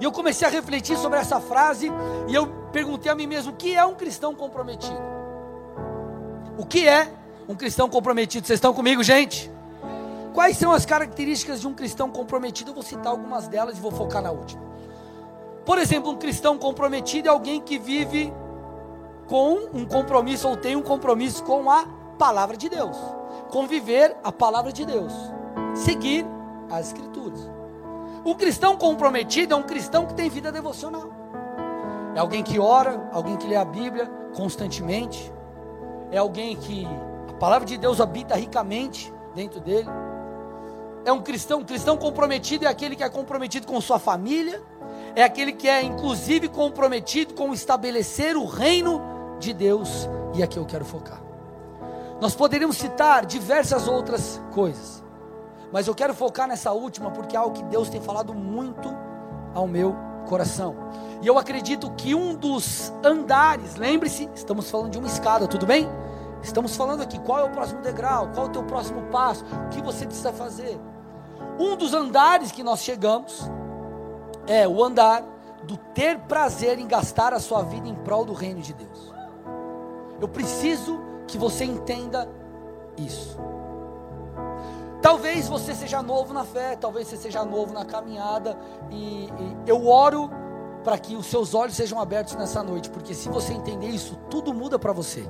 [0.00, 1.88] E eu comecei a refletir sobre essa frase
[2.28, 5.00] e eu perguntei a mim mesmo: o que é um cristão comprometido?
[6.58, 7.08] O que é
[7.48, 8.46] um cristão comprometido?
[8.46, 9.50] Vocês estão comigo, gente?
[10.32, 12.70] Quais são as características de um cristão comprometido?
[12.70, 14.62] Eu vou citar algumas delas e vou focar na última.
[15.64, 18.32] Por exemplo, um cristão comprometido é alguém que vive
[19.28, 21.86] com um compromisso ou tem um compromisso com a
[22.18, 22.96] palavra de Deus,
[23.50, 25.12] conviver a palavra de Deus,
[25.74, 26.26] seguir
[26.70, 27.50] as escrituras.
[28.24, 31.10] Um cristão comprometido é um cristão que tem vida devocional.
[32.14, 35.32] É alguém que ora, alguém que lê a Bíblia constantemente,
[36.10, 36.86] é alguém que
[37.28, 39.88] a palavra de Deus habita ricamente dentro dele.
[41.04, 44.62] É um cristão, um cristão comprometido é aquele que é comprometido com sua família,
[45.16, 49.00] é aquele que é inclusive comprometido com estabelecer o reino
[49.38, 51.20] de Deus, e aqui eu quero focar.
[52.20, 55.02] Nós poderíamos citar diversas outras coisas,
[55.72, 58.94] mas eu quero focar nessa última porque é algo que Deus tem falado muito
[59.52, 59.96] ao meu
[60.28, 60.76] coração.
[61.20, 65.88] E eu acredito que um dos andares, lembre-se, estamos falando de uma escada, tudo bem?
[66.42, 69.68] Estamos falando aqui qual é o próximo degrau, qual é o teu próximo passo, o
[69.68, 70.78] que você precisa fazer.
[71.62, 73.48] Um dos andares que nós chegamos
[74.48, 75.22] é o andar
[75.62, 79.14] do ter prazer em gastar a sua vida em prol do reino de Deus.
[80.20, 80.98] Eu preciso
[81.28, 82.28] que você entenda
[82.96, 83.38] isso.
[85.00, 88.58] Talvez você seja novo na fé, talvez você seja novo na caminhada,
[88.90, 90.28] e, e eu oro
[90.82, 94.52] para que os seus olhos sejam abertos nessa noite, porque se você entender isso, tudo
[94.52, 95.24] muda para você.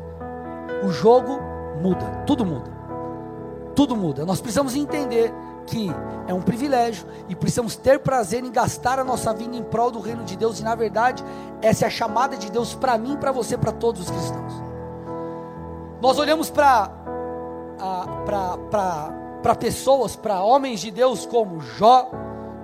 [0.82, 1.38] O jogo
[1.82, 2.70] muda, tudo muda.
[3.74, 4.24] Tudo muda.
[4.24, 5.32] Nós precisamos entender
[5.66, 5.90] que
[6.26, 10.00] é um privilégio e precisamos ter prazer em gastar a nossa vida em prol do
[10.00, 11.24] reino de Deus, e na verdade,
[11.60, 14.52] essa é a chamada de Deus para mim, para você, para todos os cristãos.
[16.00, 16.90] Nós olhamos para
[19.42, 22.10] para pessoas, para homens de Deus como Jó,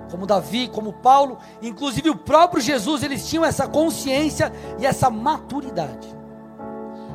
[0.09, 6.18] como Davi, como Paulo, inclusive o próprio Jesus, eles tinham essa consciência e essa maturidade.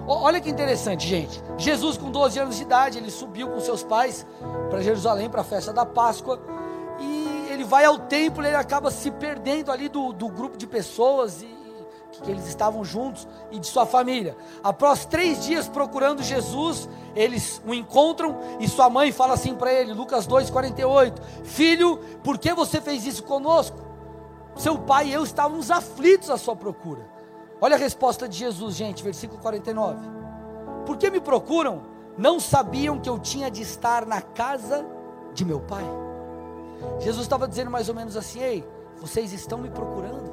[0.06, 1.42] Olha que interessante, gente.
[1.56, 4.26] Jesus, com 12 anos de idade, ele subiu com seus pais
[4.68, 6.40] para Jerusalém para a festa da Páscoa.
[7.00, 11.42] E ele vai ao templo, ele acaba se perdendo ali do, do grupo de pessoas
[11.42, 11.54] e,
[12.22, 14.36] que eles estavam juntos e de sua família.
[14.62, 19.92] Após três dias procurando Jesus, eles o encontram e sua mãe fala assim para ele,
[19.92, 21.14] Lucas 2,48:
[21.44, 23.78] Filho, por que você fez isso conosco?
[24.56, 27.13] Seu pai e eu estávamos aflitos à sua procura.
[27.60, 29.98] Olha a resposta de Jesus, gente, versículo 49.
[30.84, 31.82] Por que me procuram?
[32.16, 34.86] Não sabiam que eu tinha de estar na casa
[35.32, 35.84] de meu pai?
[37.00, 38.68] Jesus estava dizendo mais ou menos assim: Ei,
[39.00, 40.30] vocês estão me procurando,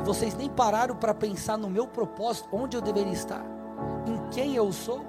[0.00, 3.44] e vocês nem pararam para pensar no meu propósito, onde eu deveria estar,
[4.06, 5.04] em quem eu sou,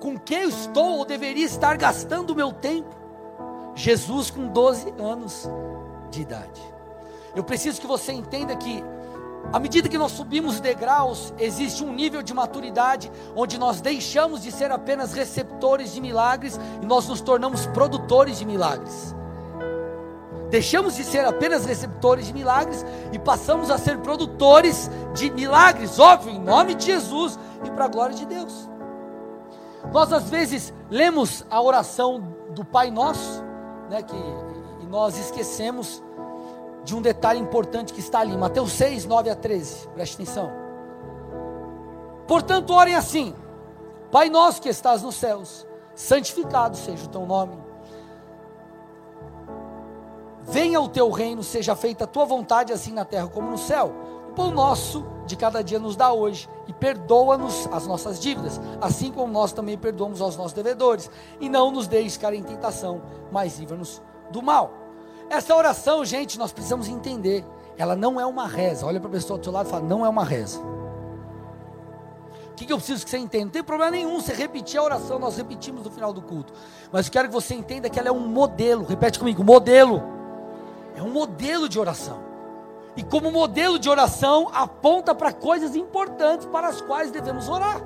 [0.00, 2.94] com quem eu estou ou deveria estar gastando o meu tempo.
[3.74, 5.48] Jesus com 12 anos
[6.10, 6.62] de idade.
[7.34, 8.82] Eu preciso que você entenda que
[9.52, 14.50] à medida que nós subimos degraus, existe um nível de maturidade onde nós deixamos de
[14.50, 19.14] ser apenas receptores de milagres e nós nos tornamos produtores de milagres.
[20.50, 26.32] Deixamos de ser apenas receptores de milagres e passamos a ser produtores de milagres, óbvio,
[26.32, 28.68] em nome de Jesus e para a glória de Deus.
[29.92, 33.44] Nós às vezes lemos a oração do Pai Nosso,
[33.90, 34.16] né, que,
[34.82, 36.02] e nós esquecemos
[36.86, 40.52] de um detalhe importante que está ali, Mateus 6, 9 a 13, preste atenção.
[42.28, 43.34] Portanto, orem assim:
[44.08, 47.58] Pai nosso que estás nos céus, santificado seja o teu nome.
[50.44, 53.92] Venha o teu reino, seja feita a tua vontade, assim na terra como no céu.
[54.28, 59.10] O pão nosso de cada dia nos dá hoje, e perdoa-nos as nossas dívidas, assim
[59.10, 61.10] como nós também perdoamos aos nossos devedores.
[61.40, 64.85] E não nos deixes cair em tentação, mas livra-nos do mal.
[65.28, 67.44] Essa oração, gente, nós precisamos entender.
[67.76, 68.86] Ela não é uma reza.
[68.86, 70.60] Olha para a pessoa do seu lado e fala: não é uma reza.
[72.50, 73.44] O que, que eu preciso que você entenda?
[73.44, 76.54] Não tem problema nenhum você repetir a oração, nós repetimos no final do culto.
[76.90, 78.84] Mas eu quero que você entenda que ela é um modelo.
[78.84, 80.02] Repete comigo: modelo.
[80.94, 82.24] É um modelo de oração.
[82.96, 87.82] E como modelo de oração, aponta para coisas importantes para as quais devemos orar.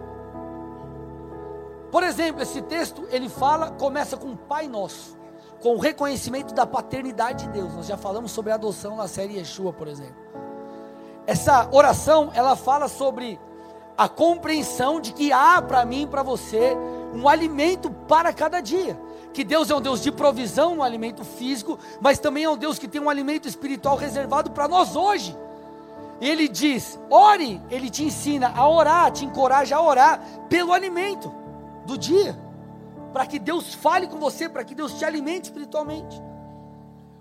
[1.91, 5.19] Por exemplo, esse texto, ele fala, começa com Pai Nosso,
[5.61, 7.75] com o reconhecimento da paternidade de Deus.
[7.75, 10.17] Nós já falamos sobre a adoção na série Yeshua, por exemplo.
[11.27, 13.39] Essa oração, ela fala sobre
[13.97, 16.77] a compreensão de que há para mim e para você
[17.15, 18.99] um alimento para cada dia.
[19.33, 22.79] Que Deus é um Deus de provisão no alimento físico, mas também é um Deus
[22.79, 25.37] que tem um alimento espiritual reservado para nós hoje.
[26.21, 31.33] Ele diz: ore, ele te ensina a orar, te encoraja a orar pelo alimento
[31.85, 32.37] do dia,
[33.13, 36.21] para que Deus fale com você, para que Deus te alimente espiritualmente.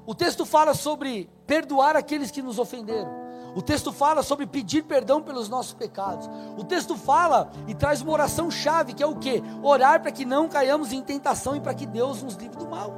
[0.05, 3.19] O texto fala sobre perdoar aqueles que nos ofenderam.
[3.55, 6.29] O texto fala sobre pedir perdão pelos nossos pecados.
[6.57, 9.43] O texto fala e traz uma oração chave, que é o que?
[9.63, 12.93] Orar para que não caiamos em tentação e para que Deus nos livre do mal.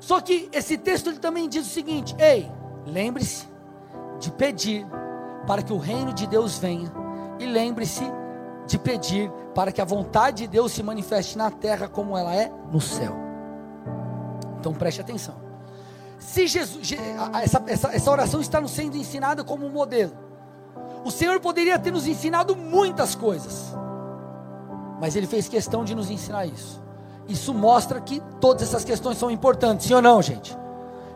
[0.00, 2.50] Só que esse texto ele também diz o seguinte: ei,
[2.86, 3.46] lembre-se
[4.18, 4.86] de pedir
[5.46, 6.92] para que o reino de Deus venha,
[7.38, 8.04] e lembre-se
[8.66, 12.52] de pedir para que a vontade de Deus se manifeste na terra como ela é
[12.70, 13.14] no céu.
[14.58, 15.34] Então preste atenção.
[16.18, 16.92] Se Jesus,
[17.42, 20.12] essa, essa, essa oração está nos sendo ensinada como um modelo.
[21.04, 23.74] O Senhor poderia ter nos ensinado muitas coisas,
[25.00, 26.80] mas Ele fez questão de nos ensinar isso.
[27.26, 30.56] Isso mostra que todas essas questões são importantes, sim ou não, gente?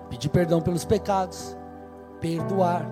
[0.08, 1.56] Pedir perdão pelos pecados,
[2.20, 2.86] perdoar,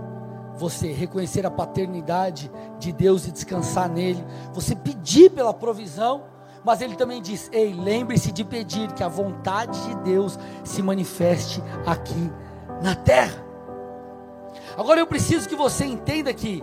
[0.56, 6.32] você reconhecer a paternidade de Deus e descansar nele, você pedir pela provisão
[6.64, 11.62] mas ele também diz: Ei, lembre-se de pedir que a vontade de Deus se manifeste
[11.84, 12.30] aqui
[12.82, 13.44] na terra.
[14.76, 16.62] Agora eu preciso que você entenda que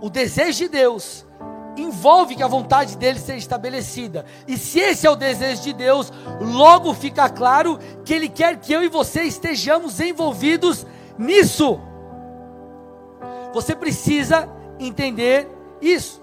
[0.00, 1.26] o desejo de Deus
[1.76, 4.24] envolve que a vontade dele seja estabelecida.
[4.46, 8.72] E se esse é o desejo de Deus, logo fica claro que ele quer que
[8.72, 10.84] eu e você estejamos envolvidos
[11.16, 11.80] nisso.
[13.52, 15.48] Você precisa entender
[15.80, 16.20] isso.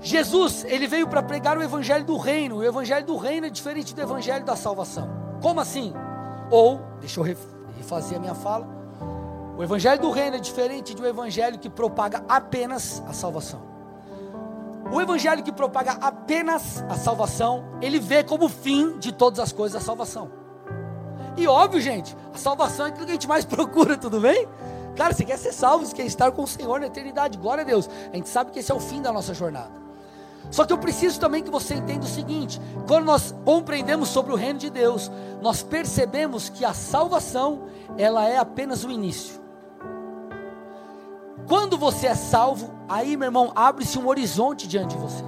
[0.00, 2.56] Jesus, ele veio para pregar o evangelho do reino.
[2.56, 5.08] O evangelho do reino é diferente do evangelho da salvação.
[5.40, 5.94] Como assim?
[6.50, 7.36] Ou, deixa eu
[7.76, 8.66] refazer a minha fala.
[9.56, 13.62] O evangelho do reino é diferente do evangelho que propaga apenas a salvação.
[14.90, 19.80] O evangelho que propaga apenas a salvação, ele vê como fim de todas as coisas
[19.80, 20.30] a salvação.
[21.36, 24.48] E óbvio, gente, a salvação é aquilo que a gente mais procura, tudo bem?
[24.96, 27.66] Cara, você quer ser salvo, você quer estar com o Senhor na eternidade, glória a
[27.66, 27.88] Deus.
[28.12, 29.82] A gente sabe que esse é o fim da nossa jornada.
[30.50, 34.36] Só que eu preciso também que você entenda o seguinte: quando nós compreendemos sobre o
[34.36, 37.62] reino de Deus, nós percebemos que a salvação,
[37.96, 39.40] ela é apenas o início.
[41.46, 45.24] Quando você é salvo, aí, meu irmão, abre-se um horizonte diante de você.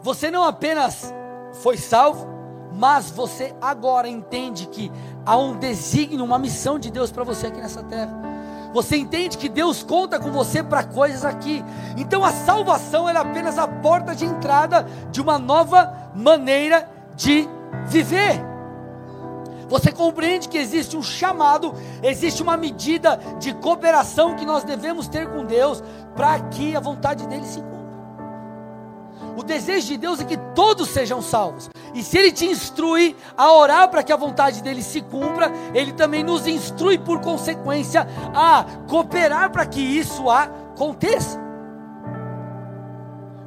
[0.00, 1.12] Você não apenas
[1.54, 2.26] foi salvo,
[2.72, 4.90] mas você agora entende que
[5.24, 8.32] há um desígnio, uma missão de Deus para você aqui nessa terra.
[8.72, 11.62] Você entende que Deus conta com você para coisas aqui.
[11.96, 17.46] Então a salvação é apenas a porta de entrada de uma nova maneira de
[17.86, 18.42] viver.
[19.68, 25.30] Você compreende que existe um chamado, existe uma medida de cooperação que nós devemos ter
[25.30, 25.82] com Deus
[26.14, 27.71] para que a vontade dele se.
[29.36, 31.70] O desejo de Deus é que todos sejam salvos.
[31.94, 35.92] E se Ele te instrui a orar para que a vontade dele se cumpra, Ele
[35.92, 41.40] também nos instrui, por consequência, a cooperar para que isso aconteça.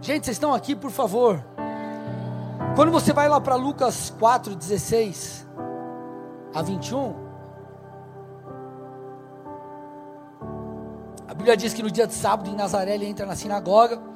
[0.01, 1.43] Gente, vocês estão aqui, por favor.
[2.75, 5.47] Quando você vai lá para Lucas 4, 16
[6.53, 7.15] a 21,
[11.27, 14.14] a Bíblia diz que no dia de sábado em Nazaré ele entra na sinagoga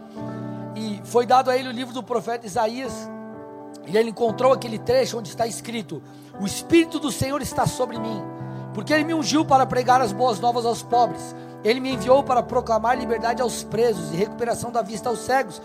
[0.75, 3.09] e foi dado a ele o livro do profeta Isaías.
[3.87, 6.01] E ele encontrou aquele trecho onde está escrito:
[6.39, 8.21] O Espírito do Senhor está sobre mim,
[8.73, 11.35] porque ele me ungiu para pregar as boas novas aos pobres.
[11.63, 15.61] Ele me enviou para proclamar liberdade aos presos e recuperação da vista aos cegos,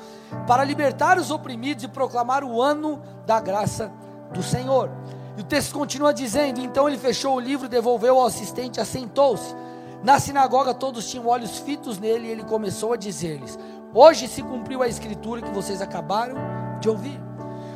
[0.46, 3.92] para libertar os oprimidos e proclamar o ano da graça
[4.32, 4.90] do Senhor.
[5.36, 9.54] E o texto continua dizendo: Então ele fechou o livro, devolveu ao assistente, assentou-se.
[10.02, 13.58] Na sinagoga todos tinham olhos fitos nele e ele começou a dizer-lhes:
[13.94, 16.34] Hoje se cumpriu a escritura que vocês acabaram
[16.80, 17.20] de ouvir.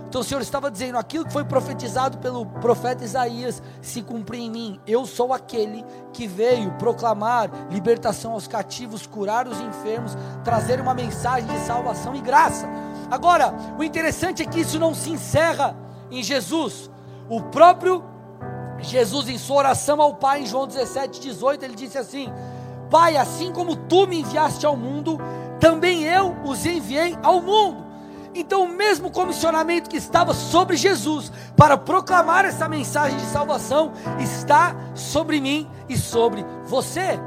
[0.08, 4.50] Então o Senhor estava dizendo: aquilo que foi profetizado pelo profeta Isaías se cumprir em
[4.50, 4.80] mim.
[4.84, 11.48] Eu sou aquele que veio proclamar libertação aos cativos, curar os enfermos, trazer uma mensagem
[11.48, 12.68] de salvação e graça.
[13.08, 15.76] Agora, o interessante é que isso não se encerra
[16.10, 16.90] em Jesus.
[17.28, 18.02] O próprio
[18.80, 22.32] Jesus, em sua oração ao Pai, em João 17, 18, ele disse assim:
[22.90, 25.18] Pai, assim como tu me enviaste ao mundo,
[25.60, 27.88] também eu os enviei ao mundo.
[28.34, 34.76] Então, o mesmo comissionamento que estava sobre Jesus para proclamar essa mensagem de salvação está
[34.94, 37.18] sobre mim e sobre você.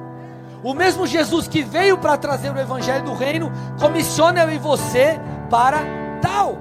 [0.63, 5.19] O mesmo Jesus que veio para trazer o evangelho do reino, comissiona eu e você
[5.49, 5.79] para
[6.21, 6.55] tal.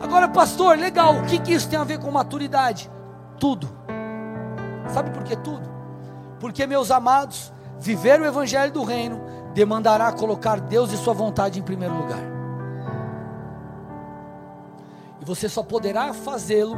[0.00, 2.90] Agora, pastor, legal, o que, que isso tem a ver com maturidade?
[3.38, 3.68] Tudo.
[4.88, 5.68] Sabe por que tudo?
[6.40, 9.20] Porque, meus amados, viver o evangelho do reino
[9.56, 12.22] demandará colocar Deus e sua vontade em primeiro lugar.
[15.20, 16.76] E você só poderá fazê-lo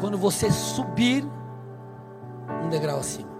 [0.00, 1.26] quando você subir
[2.64, 3.38] um degrau acima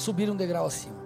[0.00, 0.98] subir um degrau acima.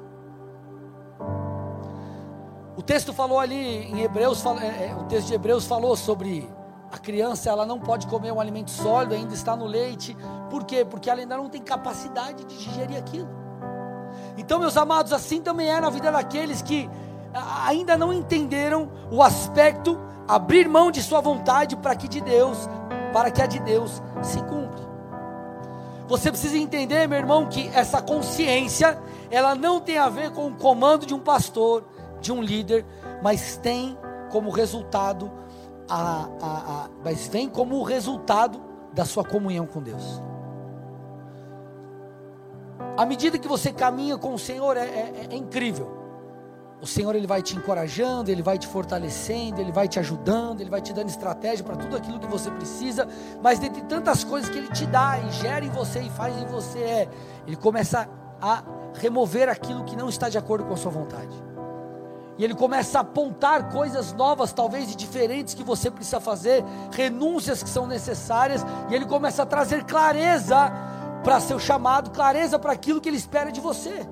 [2.76, 6.48] O texto falou ali em Hebreus, é, é, o texto de Hebreus falou sobre
[6.90, 10.16] a criança, ela não pode comer um alimento sólido, ainda está no leite.
[10.50, 10.84] Por quê?
[10.84, 13.43] Porque ela ainda não tem capacidade de digerir aquilo.
[14.36, 16.88] Então, meus amados, assim também é na vida daqueles que
[17.64, 22.68] ainda não entenderam o aspecto abrir mão de sua vontade para que de Deus,
[23.12, 24.84] para que a de Deus se cumpra.
[26.06, 28.98] Você precisa entender, meu irmão, que essa consciência,
[29.30, 31.84] ela não tem a ver com o comando de um pastor,
[32.20, 32.84] de um líder,
[33.22, 33.98] mas tem
[34.30, 35.30] como resultado
[35.88, 38.60] a, a, a mas vem como resultado
[38.92, 40.20] da sua comunhão com Deus.
[42.96, 46.04] À medida que você caminha com o Senhor, é, é, é incrível.
[46.80, 50.70] O Senhor ele vai te encorajando, ele vai te fortalecendo, ele vai te ajudando, ele
[50.70, 53.08] vai te dando estratégia para tudo aquilo que você precisa.
[53.42, 56.46] Mas dentre tantas coisas que ele te dá e gera em você e faz em
[56.46, 57.08] você é,
[57.46, 58.08] ele começa
[58.40, 58.62] a
[58.94, 61.34] remover aquilo que não está de acordo com a sua vontade.
[62.36, 67.62] E ele começa a apontar coisas novas, talvez e diferentes que você precisa fazer, renúncias
[67.62, 70.72] que são necessárias, e ele começa a trazer clareza
[71.24, 74.06] para seu chamado, clareza para aquilo que ele espera de você.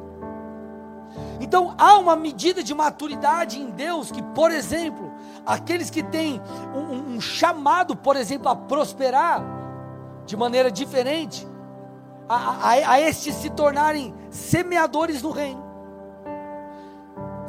[1.40, 5.12] Então há uma medida de maturidade em Deus que, por exemplo,
[5.44, 6.40] aqueles que têm
[6.74, 9.44] um, um chamado, por exemplo, a prosperar
[10.24, 11.46] de maneira diferente,
[12.28, 15.71] a, a, a estes se tornarem semeadores no reino.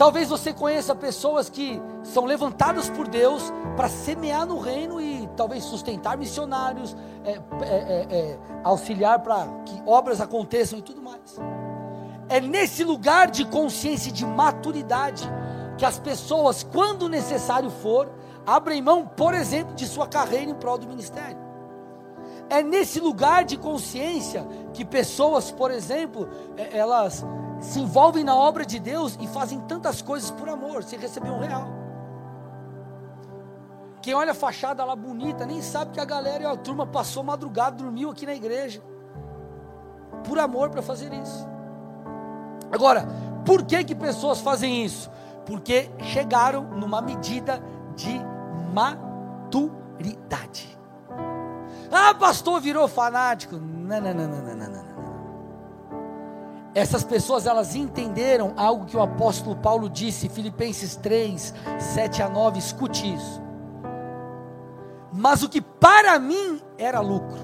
[0.03, 5.63] Talvez você conheça pessoas que são levantadas por Deus para semear no reino e talvez
[5.63, 6.93] sustentar missionários,
[7.23, 11.39] é, é, é, é auxiliar para que obras aconteçam e tudo mais.
[12.27, 15.23] É nesse lugar de consciência e de maturidade
[15.77, 18.11] que as pessoas, quando necessário for,
[18.45, 21.37] abrem mão, por exemplo, de sua carreira em prol do ministério.
[22.49, 26.27] É nesse lugar de consciência que pessoas, por exemplo,
[26.57, 27.25] é, elas
[27.64, 31.39] se envolvem na obra de Deus e fazem tantas coisas por amor, sem receber um
[31.39, 31.68] real.
[34.01, 37.24] Quem olha a fachada lá bonita, nem sabe que a galera e a turma passou
[37.24, 38.84] madrugada, dormiu aqui na igreja,
[40.28, 41.47] por amor para fazer isso.
[42.70, 43.07] Agora,
[43.45, 45.09] por que que pessoas fazem isso?
[45.45, 47.64] Porque chegaram numa medida
[47.95, 48.20] de
[48.74, 50.78] maturidade.
[51.91, 53.55] Ah, pastor virou fanático.
[53.55, 54.82] Não, não, não, não, não, não, não.
[56.76, 62.57] Essas pessoas elas entenderam algo que o apóstolo Paulo disse, Filipenses 3, 7 a 9,
[62.57, 63.41] escute isso.
[65.11, 67.38] Mas o que para mim era lucro,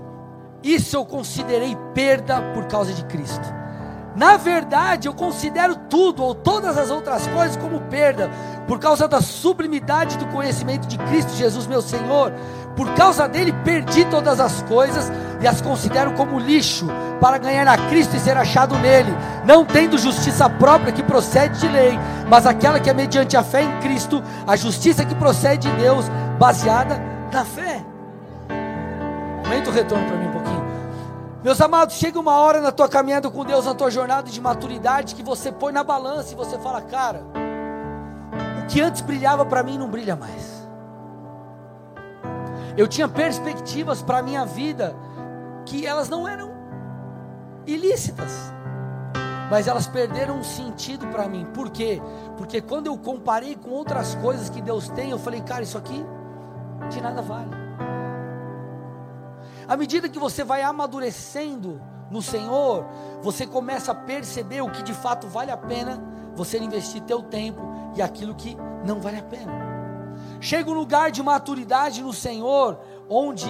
[0.63, 3.59] isso eu considerei perda por causa de Cristo.
[4.15, 8.29] Na verdade, eu considero tudo ou todas as outras coisas como perda,
[8.67, 12.33] por causa da sublimidade do conhecimento de Cristo Jesus, meu Senhor.
[12.75, 15.11] Por causa dele, perdi todas as coisas
[15.41, 16.87] e as considero como lixo,
[17.19, 19.13] para ganhar a Cristo e ser achado nele,
[19.45, 21.97] não tendo justiça própria que procede de lei,
[22.29, 26.05] mas aquela que é mediante a fé em Cristo, a justiça que procede de Deus,
[26.37, 27.01] baseada
[27.31, 27.83] na fé.
[29.43, 30.69] Aumenta o retorno para mim um pouquinho.
[31.43, 35.15] Meus amados, chega uma hora na tua caminhada com Deus, na tua jornada de maturidade,
[35.15, 37.23] que você põe na balança e você fala, cara,
[38.61, 40.58] o que antes brilhava para mim não brilha mais.
[42.79, 44.95] Eu tinha perspectivas para a minha vida
[45.65, 46.49] que elas não eram
[47.67, 48.31] ilícitas,
[49.51, 51.45] mas elas perderam um sentido para mim.
[51.53, 52.01] Por quê?
[52.37, 56.05] Porque quando eu comparei com outras coisas que Deus tem, eu falei, cara, isso aqui
[56.89, 57.51] de nada vale.
[59.67, 62.85] À medida que você vai amadurecendo no Senhor,
[63.21, 66.01] você começa a perceber o que de fato vale a pena
[66.33, 67.61] você investir teu tempo
[67.97, 68.55] e aquilo que
[68.85, 69.68] não vale a pena.
[70.41, 72.79] Chega um lugar de maturidade no Senhor,
[73.09, 73.49] onde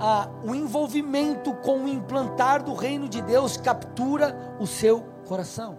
[0.00, 5.78] ah, o envolvimento com o implantar do reino de Deus captura o seu coração.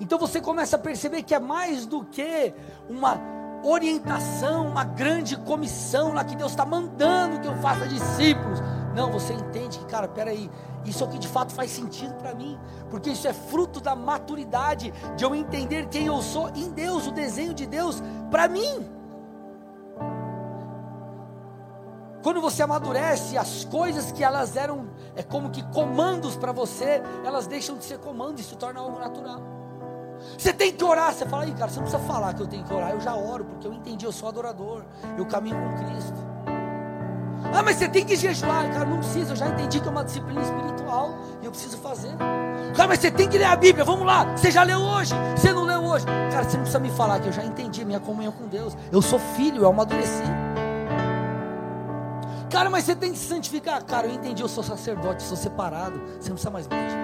[0.00, 2.52] Então você começa a perceber que é mais do que
[2.88, 3.20] uma
[3.62, 8.60] orientação, uma grande comissão lá que Deus está mandando que eu faça discípulos.
[8.94, 10.50] Não, você entende que, cara, peraí,
[10.84, 12.58] isso aqui de fato faz sentido para mim,
[12.90, 17.12] porque isso é fruto da maturidade, de eu entender quem eu sou em Deus, o
[17.12, 18.86] desenho de Deus para mim.
[22.24, 27.46] Quando você amadurece, as coisas que elas eram é como que comandos para você, elas
[27.46, 29.42] deixam de ser comandos e se tornam algo natural.
[30.38, 32.64] Você tem que orar, você fala aí, cara, você não precisa falar que eu tenho
[32.64, 34.84] que orar, eu já oro, porque eu entendi, eu sou adorador,
[35.18, 36.14] eu caminho com Cristo.
[37.52, 40.02] Ah, mas você tem que jejuar, cara, não precisa, eu já entendi que é uma
[40.02, 41.10] disciplina espiritual
[41.42, 42.16] e eu preciso fazer.
[42.74, 45.52] Cara, mas você tem que ler a Bíblia, vamos lá, você já leu hoje, você
[45.52, 46.06] não leu hoje.
[46.32, 49.02] Cara, você não precisa me falar que eu já entendi minha comunhão com Deus, eu
[49.02, 50.43] sou filho, eu amadureci.
[52.54, 53.82] Cara, mas você tem que se santificar.
[53.84, 56.00] Cara, eu entendi, eu sou sacerdote, sou separado.
[56.20, 56.96] Você não precisa mais pedir.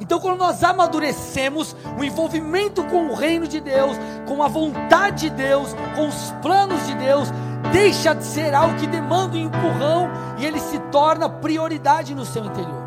[0.00, 5.30] Então, quando nós amadurecemos o envolvimento com o reino de Deus, com a vontade de
[5.30, 7.28] Deus, com os planos de Deus,
[7.70, 10.08] deixa de ser algo que demanda um empurrão
[10.38, 12.82] e ele se torna prioridade no seu interior.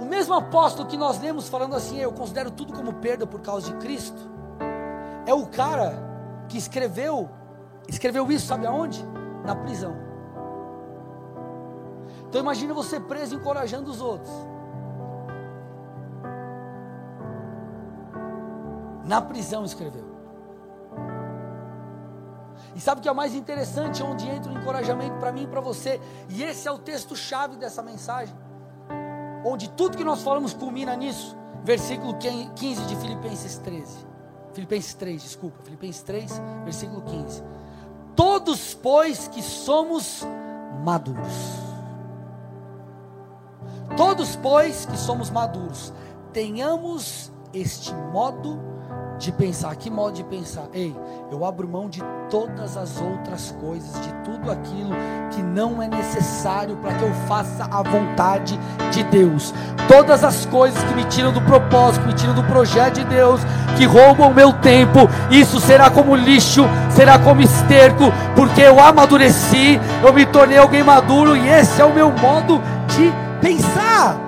[0.00, 3.72] O mesmo apóstolo que nós lemos falando assim, eu considero tudo como perda por causa
[3.72, 4.30] de Cristo,
[5.26, 6.11] é o cara
[6.52, 7.30] que escreveu,
[7.88, 9.02] escreveu isso, sabe aonde?
[9.42, 9.96] Na prisão.
[12.28, 14.30] Então imagine você preso encorajando os outros.
[19.06, 20.04] Na prisão escreveu.
[22.74, 24.02] E sabe o que é o mais interessante?
[24.02, 25.98] Onde entra o encorajamento para mim e para você.
[26.28, 28.34] E esse é o texto-chave dessa mensagem.
[29.42, 31.34] Onde tudo que nós falamos culmina nisso.
[31.64, 34.11] Versículo 15 de Filipenses 13.
[34.52, 37.42] Filipenses 3, desculpa, Filipenses 3, versículo 15.
[38.14, 40.26] Todos, pois, que somos
[40.84, 41.32] maduros.
[43.96, 45.92] Todos, pois, que somos maduros,
[46.32, 48.71] tenhamos este modo de
[49.30, 49.76] pensar.
[49.76, 50.64] Que modo de pensar?
[50.72, 50.96] Ei,
[51.30, 54.90] eu abro mão de todas as outras coisas, de tudo aquilo
[55.30, 58.58] que não é necessário para que eu faça a vontade
[58.90, 59.54] de Deus.
[59.86, 63.40] Todas as coisas que me tiram do propósito, me tiram do projeto de Deus,
[63.76, 65.00] que roubam o meu tempo,
[65.30, 68.04] isso será como lixo, será como esterco,
[68.34, 73.12] porque eu amadureci, eu me tornei alguém maduro e esse é o meu modo de
[73.40, 74.21] pensar.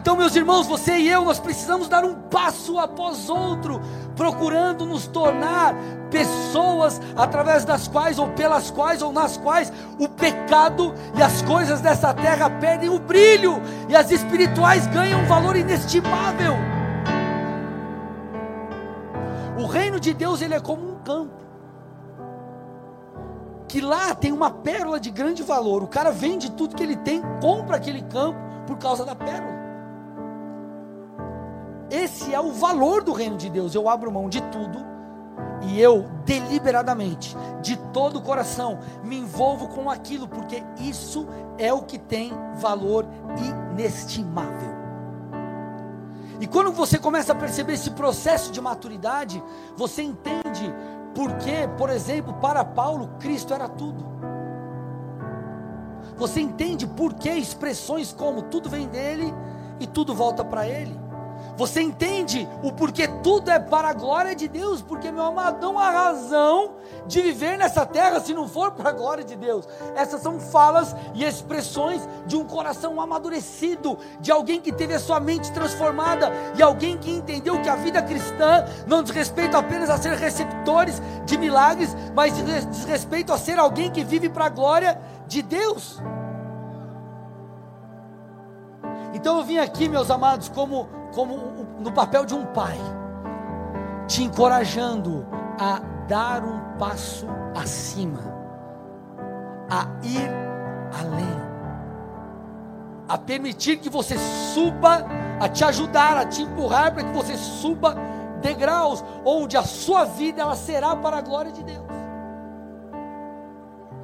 [0.00, 3.82] Então, meus irmãos, você e eu, nós precisamos dar um passo após outro,
[4.16, 5.74] procurando nos tornar
[6.10, 11.82] pessoas através das quais, ou pelas quais, ou nas quais o pecado e as coisas
[11.82, 16.54] dessa terra perdem o brilho e as espirituais ganham um valor inestimável.
[19.58, 21.44] O reino de Deus ele é como um campo.
[23.68, 25.82] Que lá tem uma pérola de grande valor.
[25.82, 29.59] O cara vende tudo que ele tem, compra aquele campo por causa da pérola.
[31.90, 33.74] Esse é o valor do reino de Deus.
[33.74, 34.90] Eu abro mão de tudo
[35.62, 41.26] e eu deliberadamente, de todo o coração, me envolvo com aquilo, porque isso
[41.58, 43.06] é o que tem valor
[43.72, 44.80] inestimável.
[46.40, 49.42] E quando você começa a perceber esse processo de maturidade,
[49.76, 50.74] você entende
[51.14, 54.08] porque, por exemplo, para Paulo, Cristo era tudo.
[56.16, 59.34] Você entende por que expressões como tudo vem dele
[59.78, 61.09] e tudo volta para ele.
[61.56, 64.80] Você entende o porquê tudo é para a glória de Deus?
[64.82, 66.76] Porque, meu amado, não há razão
[67.06, 69.68] de viver nessa terra se não for para a glória de Deus.
[69.94, 75.20] Essas são falas e expressões de um coração amadurecido, de alguém que teve a sua
[75.20, 79.98] mente transformada e alguém que entendeu que a vida cristã não diz respeito apenas a
[79.98, 85.00] ser receptores de milagres, mas diz respeito a ser alguém que vive para a glória
[85.26, 86.00] de Deus.
[89.12, 91.36] Então eu vim aqui, meus amados, como, como
[91.78, 92.78] no papel de um pai,
[94.06, 95.26] te encorajando
[95.58, 98.20] a dar um passo acima,
[99.68, 100.30] a ir
[101.00, 101.36] além,
[103.08, 104.16] a permitir que você
[104.54, 105.04] suba,
[105.40, 107.96] a te ajudar, a te empurrar para que você suba
[108.40, 111.89] degraus, onde a sua vida ela será para a glória de Deus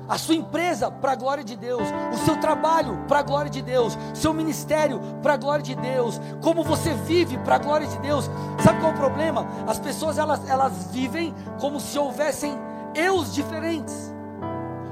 [0.08, 1.82] a sua empresa para a glória de Deus,
[2.12, 6.20] o seu trabalho para a glória de Deus, seu ministério para a glória de Deus,
[6.42, 8.30] como você vive para a glória de Deus.
[8.62, 9.46] Sabe qual é o problema?
[9.66, 12.56] As pessoas elas, elas vivem como se houvessem
[12.94, 14.14] eus diferentes.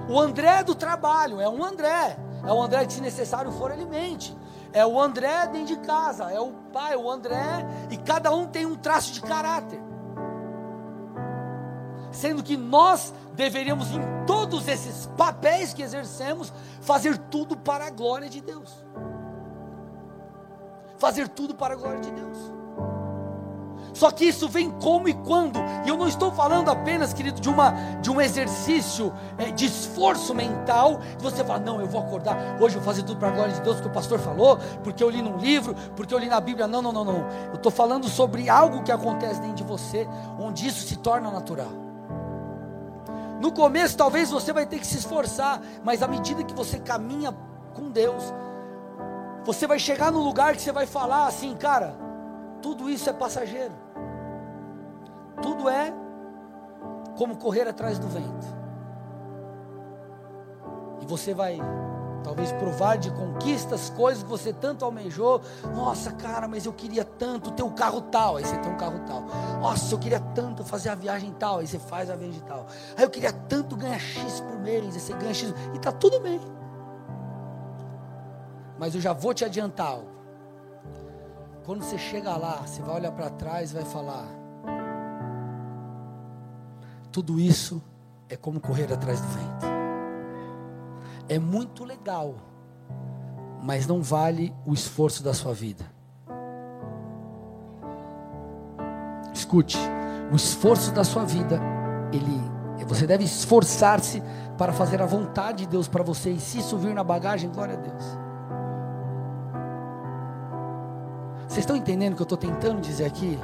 [0.08, 3.86] O André do trabalho é um André, é o André que se necessário for ele
[3.86, 4.36] mente.
[4.72, 8.66] É o André dentro de casa, é o pai, o André, e cada um tem
[8.66, 9.83] um traço de caráter
[12.14, 18.28] sendo que nós deveríamos, em todos esses papéis que exercemos, fazer tudo para a glória
[18.28, 18.70] de Deus.
[20.96, 22.54] Fazer tudo para a glória de Deus.
[23.94, 25.60] Só que isso vem como e quando.
[25.86, 30.34] E eu não estou falando apenas, querido, de, uma, de um exercício é, de esforço
[30.34, 31.00] mental.
[31.20, 33.60] Você falar, não, eu vou acordar, hoje eu vou fazer tudo para a glória de
[33.60, 36.66] Deus, que o pastor falou, porque eu li num livro, porque eu li na Bíblia.
[36.66, 37.26] Não, não, não, não.
[37.48, 40.08] Eu estou falando sobre algo que acontece dentro de você,
[40.40, 41.93] onde isso se torna natural.
[43.44, 47.30] No começo, talvez você vai ter que se esforçar, mas à medida que você caminha
[47.74, 48.32] com Deus,
[49.44, 51.94] você vai chegar no lugar que você vai falar assim, cara,
[52.62, 53.74] tudo isso é passageiro.
[55.42, 55.92] Tudo é
[57.18, 58.46] como correr atrás do vento.
[61.02, 61.60] E você vai
[62.24, 65.42] talvez provar de conquistas, coisas que você tanto almejou.
[65.74, 69.00] Nossa, cara, mas eu queria tanto ter um carro tal, aí você tem um carro
[69.06, 69.22] tal.
[69.60, 72.66] Nossa, eu queria tanto fazer a viagem tal, aí você faz a viagem tal.
[72.96, 76.18] Aí eu queria tanto ganhar X por mês, aí você ganha X, e tá tudo
[76.20, 76.40] bem.
[78.78, 80.14] Mas eu já vou te adiantar algo.
[81.64, 84.26] Quando você chega lá, você vai olhar para trás e vai falar:
[87.12, 87.82] tudo isso
[88.28, 89.83] é como correr atrás do vento.
[91.28, 92.34] É muito legal,
[93.62, 95.84] mas não vale o esforço da sua vida.
[99.32, 99.78] Escute,
[100.30, 101.60] o esforço da sua vida,
[102.12, 104.22] ele, você deve esforçar-se
[104.58, 107.74] para fazer a vontade de Deus para você, e se isso vir na bagagem, glória
[107.74, 108.04] a Deus.
[111.48, 113.38] Vocês estão entendendo o que eu estou tentando dizer aqui?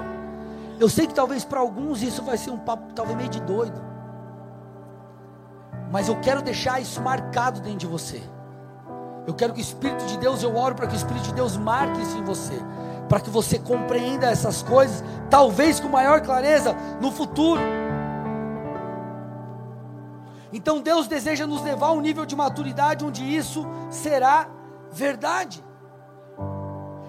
[0.79, 3.90] Eu sei que talvez para alguns isso vai ser um papo talvez meio de doido.
[5.91, 8.23] Mas eu quero deixar isso marcado dentro de você.
[9.27, 11.57] Eu quero que o Espírito de Deus, eu oro para que o Espírito de Deus
[11.57, 12.55] marque isso em você.
[13.09, 17.61] Para que você compreenda essas coisas, talvez com maior clareza no futuro.
[20.53, 24.49] Então Deus deseja nos levar a um nível de maturidade onde isso será
[24.93, 25.65] verdade.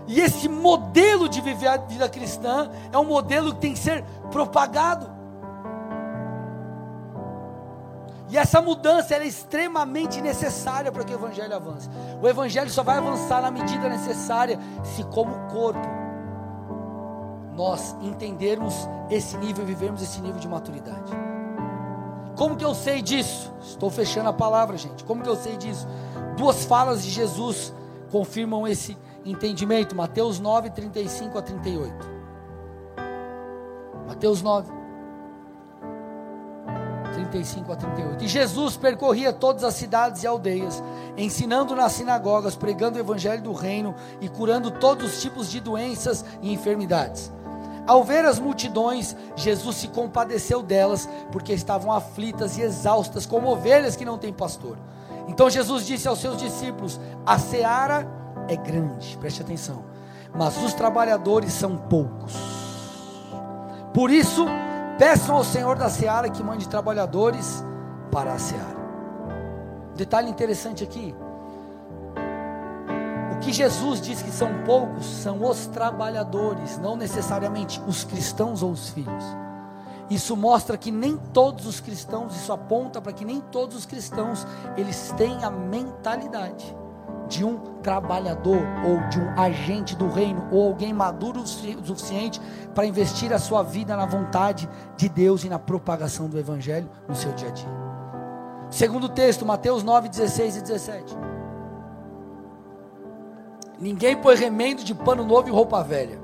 [0.07, 4.03] E esse modelo de viver a vida cristã é um modelo que tem que ser
[4.29, 5.20] propagado.
[8.31, 11.89] E essa mudança é extremamente necessária para que o evangelho avance.
[12.21, 15.85] O evangelho só vai avançar na medida necessária se como corpo
[17.53, 21.11] nós entendermos esse nível, vivermos esse nível de maturidade.
[22.37, 23.53] Como que eu sei disso?
[23.61, 25.03] Estou fechando a palavra, gente.
[25.03, 25.85] Como que eu sei disso?
[26.37, 27.73] Duas falas de Jesus
[28.09, 29.93] confirmam esse entendimento.
[29.93, 32.09] Mateus 9, 35 a 38.
[34.07, 34.80] Mateus 9.
[37.31, 38.23] 35 a 38.
[38.23, 40.83] E Jesus percorria todas as cidades e aldeias,
[41.17, 46.23] ensinando nas sinagogas, pregando o evangelho do reino e curando todos os tipos de doenças
[46.41, 47.31] e enfermidades.
[47.87, 53.95] Ao ver as multidões, Jesus se compadeceu delas, porque estavam aflitas e exaustas, como ovelhas
[53.95, 54.77] que não têm pastor.
[55.27, 58.07] Então Jesus disse aos seus discípulos: A seara
[58.47, 59.83] é grande, preste atenção,
[60.33, 62.33] mas os trabalhadores são poucos.
[63.93, 64.45] Por isso,
[65.01, 67.65] peçam ao Senhor da seara que mande trabalhadores
[68.11, 68.77] para a seara.
[69.95, 71.15] Detalhe interessante aqui:
[73.33, 78.69] o que Jesus diz que são poucos são os trabalhadores, não necessariamente os cristãos ou
[78.69, 79.25] os filhos.
[80.07, 84.45] Isso mostra que nem todos os cristãos, isso aponta para que nem todos os cristãos
[84.77, 86.75] eles têm a mentalidade
[87.31, 92.41] de um trabalhador ou de um agente do reino ou alguém maduro o suficiente
[92.75, 97.15] para investir a sua vida na vontade de Deus e na propagação do evangelho no
[97.15, 97.69] seu dia a dia.
[98.69, 101.17] Segundo texto, Mateus 9, 16 e 17.
[103.79, 106.19] Ninguém põe remendo de pano novo em roupa velha,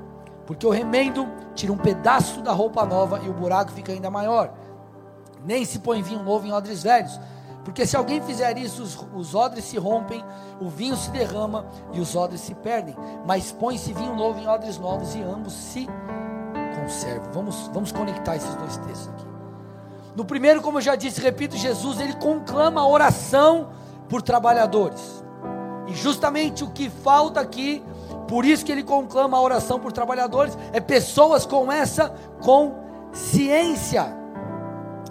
[0.46, 4.52] porque o remendo tira um pedaço da roupa nova e o buraco fica ainda maior.
[5.42, 7.18] Nem se põe vinho novo em odres velhos
[7.68, 10.24] porque se alguém fizer isso, os, os odres se rompem,
[10.58, 12.96] o vinho se derrama e os odres se perdem.
[13.26, 15.86] Mas põe-se vinho novo em odres novos e ambos se
[16.80, 17.30] conservam.
[17.30, 19.26] Vamos, vamos conectar esses dois textos aqui.
[20.16, 23.68] No primeiro, como eu já disse, repito, Jesus ele conclama a oração
[24.08, 25.22] por trabalhadores.
[25.88, 27.84] E justamente o que falta aqui,
[28.26, 34.16] por isso que ele conclama a oração por trabalhadores, é pessoas com essa consciência.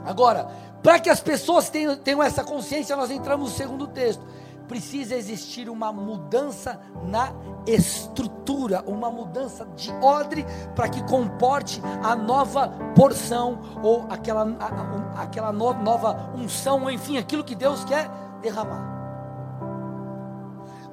[0.04, 0.48] Agora,
[0.88, 4.26] para que as pessoas tenham, tenham essa consciência, nós entramos no segundo texto.
[4.70, 7.34] Precisa existir uma mudança na
[7.68, 10.46] estrutura, uma mudança de odre
[10.78, 17.18] para que comporte a nova porção ou aquela, a, aquela no, nova unção, ou enfim,
[17.18, 18.10] aquilo que Deus quer
[18.42, 18.96] derramar.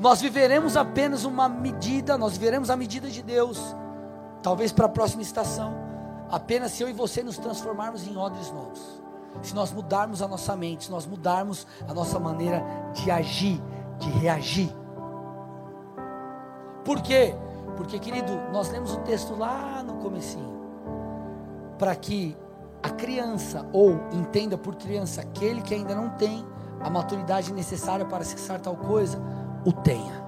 [0.00, 3.60] Nós viveremos apenas uma medida, nós viveremos a medida de Deus,
[4.42, 5.72] talvez para a próxima estação,
[6.28, 9.03] apenas se eu e você nos transformarmos em odres novos
[9.48, 13.62] se nós mudarmos a nossa mente, se nós mudarmos a nossa maneira de agir,
[13.98, 14.74] de reagir.
[16.84, 17.34] Por quê?
[17.76, 20.54] Porque, querido, nós lemos o texto lá no comecinho.
[21.78, 22.36] para que
[22.82, 26.46] a criança, ou entenda por criança, aquele que ainda não tem
[26.80, 29.18] a maturidade necessária para cessar tal coisa,
[29.64, 30.22] o tenha.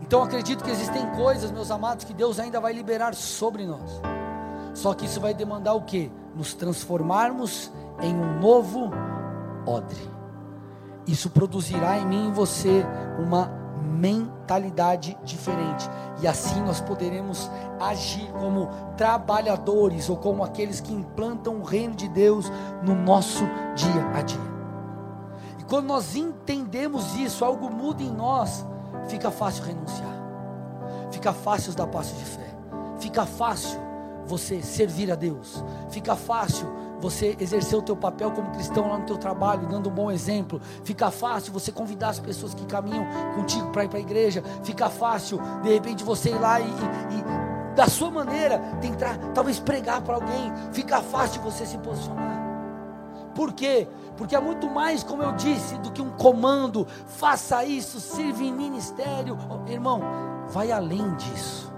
[0.00, 4.00] Então acredito que existem coisas, meus amados, que Deus ainda vai liberar sobre nós.
[4.76, 6.12] Só que isso vai demandar o que?
[6.34, 7.72] Nos transformarmos
[8.02, 8.90] em um novo
[9.66, 10.10] odre.
[11.06, 12.84] Isso produzirá em mim e você
[13.18, 13.50] uma
[13.98, 15.88] mentalidade diferente.
[16.20, 17.50] E assim nós poderemos
[17.80, 18.68] agir como
[18.98, 22.52] trabalhadores ou como aqueles que implantam o reino de Deus
[22.82, 24.56] no nosso dia a dia.
[25.58, 28.66] E quando nós entendemos isso, algo muda em nós,
[29.08, 30.22] fica fácil renunciar.
[31.10, 32.54] Fica fácil dar passos de fé.
[32.98, 33.86] Fica fácil
[34.26, 35.64] você servir a Deus.
[35.90, 36.68] Fica fácil
[37.00, 40.60] você exercer o teu papel como cristão lá no teu trabalho, dando um bom exemplo.
[40.84, 44.42] Fica fácil você convidar as pessoas que caminham contigo para ir para a igreja.
[44.62, 49.58] Fica fácil, de repente, você ir lá e, e, e da sua maneira, tentar talvez
[49.58, 50.52] pregar para alguém.
[50.72, 52.44] Fica fácil você se posicionar.
[53.34, 53.86] Por quê?
[54.16, 56.86] Porque é muito mais, como eu disse, do que um comando.
[57.06, 59.36] Faça isso, sirva em ministério.
[59.68, 60.00] Irmão,
[60.48, 61.75] vai além disso.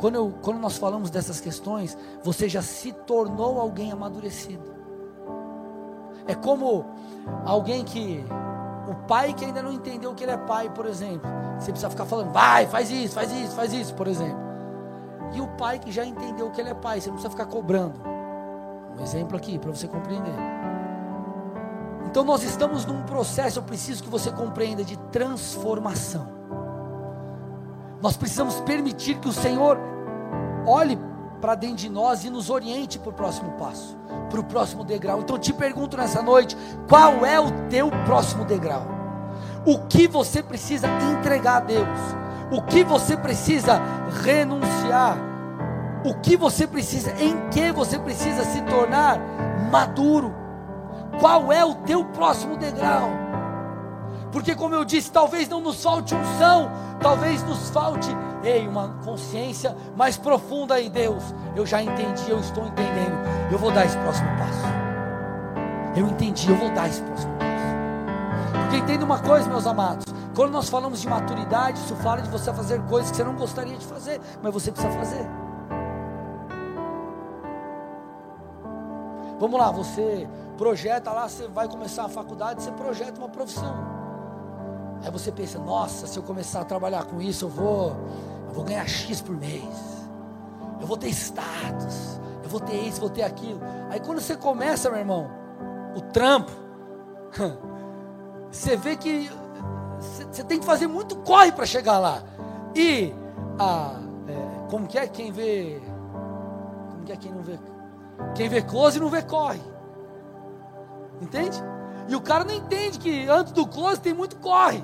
[0.00, 4.74] Quando, eu, quando nós falamos dessas questões, você já se tornou alguém amadurecido.
[6.26, 6.86] É como
[7.44, 8.24] alguém que.
[8.88, 11.30] O pai que ainda não entendeu que ele é pai, por exemplo.
[11.58, 14.40] Você precisa ficar falando, vai, faz isso, faz isso, faz isso, por exemplo.
[15.34, 18.00] E o pai que já entendeu que ele é pai, você não precisa ficar cobrando.
[18.98, 20.34] Um exemplo aqui para você compreender.
[22.06, 26.26] Então nós estamos num processo, eu preciso que você compreenda, de transformação.
[28.02, 29.89] Nós precisamos permitir que o Senhor
[30.66, 30.98] olhe
[31.40, 33.96] para dentro de nós e nos oriente para o próximo passo,
[34.28, 35.20] para o próximo degrau.
[35.20, 36.56] Então te pergunto nessa noite:
[36.88, 38.86] qual é o teu próximo degrau?
[39.66, 41.98] O que você precisa entregar a Deus?
[42.50, 43.80] O que você precisa
[44.22, 45.16] renunciar?
[46.04, 49.18] O que você precisa, em que você precisa se tornar
[49.70, 50.34] maduro?
[51.20, 53.10] Qual é o teu próximo degrau?
[54.32, 58.08] Porque, como eu disse, talvez não nos falte unção, talvez nos falte,
[58.42, 61.22] ei, uma consciência mais profunda em Deus.
[61.54, 63.18] Eu já entendi, eu estou entendendo.
[63.50, 64.64] Eu vou dar esse próximo passo.
[65.96, 68.60] Eu entendi, eu vou dar esse próximo passo.
[68.62, 70.06] Porque entenda uma coisa, meus amados.
[70.34, 73.76] Quando nós falamos de maturidade, isso fala de você fazer coisas que você não gostaria
[73.76, 75.28] de fazer, mas você precisa fazer.
[79.38, 83.99] Vamos lá, você projeta lá, você vai começar a faculdade, você projeta uma profissão.
[85.02, 87.96] Aí você pensa, nossa, se eu começar a trabalhar com isso, eu vou,
[88.48, 89.64] eu vou ganhar X por mês.
[90.80, 93.60] Eu vou ter status, eu vou ter isso, vou ter aquilo.
[93.90, 95.30] Aí quando você começa, meu irmão,
[95.94, 96.52] o trampo,
[98.50, 99.30] você vê que
[99.98, 102.22] você tem que fazer muito corre para chegar lá.
[102.74, 103.14] E
[103.58, 105.80] a, é, como que é quem vê,
[106.90, 107.58] como que é quem não vê,
[108.34, 109.60] quem vê close não vê corre.
[111.20, 111.62] Entende?
[112.10, 114.82] E o cara não entende que antes do close tem muito corre.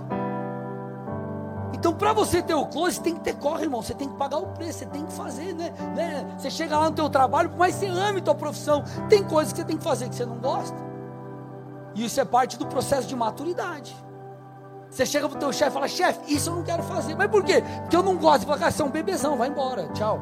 [1.75, 3.83] Então, para você ter o close, tem que ter corre, irmão.
[3.83, 5.75] Você tem que pagar o preço, você tem que fazer, né?
[5.97, 6.37] né?
[6.39, 8.85] Você chega lá no teu trabalho, mas você ama a tua profissão.
[9.09, 10.77] Tem coisas que você tem que fazer que você não gosta.
[11.97, 13.97] E isso é parte do processo de maturidade.
[14.89, 17.17] Você chega pro teu chefe e fala, chefe, isso eu não quero fazer.
[17.17, 17.61] Mas por quê?
[17.81, 18.43] Porque eu não gosto.
[18.43, 20.21] Você fala, você é um bebezão, vai embora, tchau.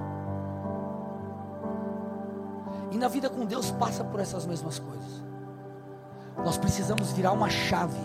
[2.91, 5.04] E na vida com Deus passa por essas mesmas coisas.
[6.43, 8.01] Nós precisamos virar uma chave.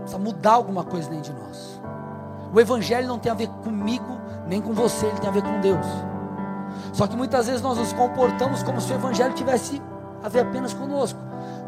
[0.00, 1.80] Precisa mudar alguma coisa dentro de nós.
[2.52, 5.60] O Evangelho não tem a ver comigo, nem com você, ele tem a ver com
[5.60, 5.86] Deus.
[6.92, 9.82] Só que muitas vezes nós nos comportamos como se o Evangelho tivesse
[10.22, 11.18] a ver apenas conosco.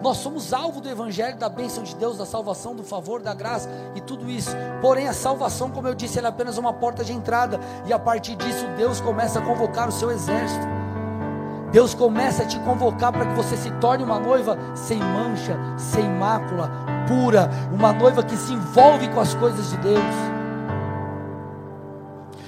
[0.02, 3.68] Nós somos alvo do Evangelho, da bênção de Deus, da salvação, do favor, da graça
[3.94, 4.50] e tudo isso.
[4.80, 7.58] Porém, a salvação, como eu disse, é apenas uma porta de entrada.
[7.86, 10.66] E a partir disso, Deus começa a convocar o seu exército.
[11.76, 16.08] Deus começa a te convocar para que você se torne uma noiva sem mancha, sem
[16.08, 16.70] mácula,
[17.06, 20.14] pura, uma noiva que se envolve com as coisas de Deus.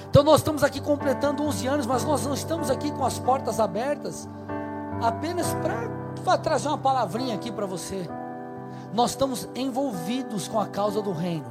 [0.08, 3.60] Então nós estamos aqui completando 11 anos, mas nós não estamos aqui com as portas
[3.60, 4.26] abertas
[5.02, 5.54] apenas
[6.24, 8.08] para trazer uma palavrinha aqui para você.
[8.94, 11.44] Nós estamos envolvidos com a causa do reino,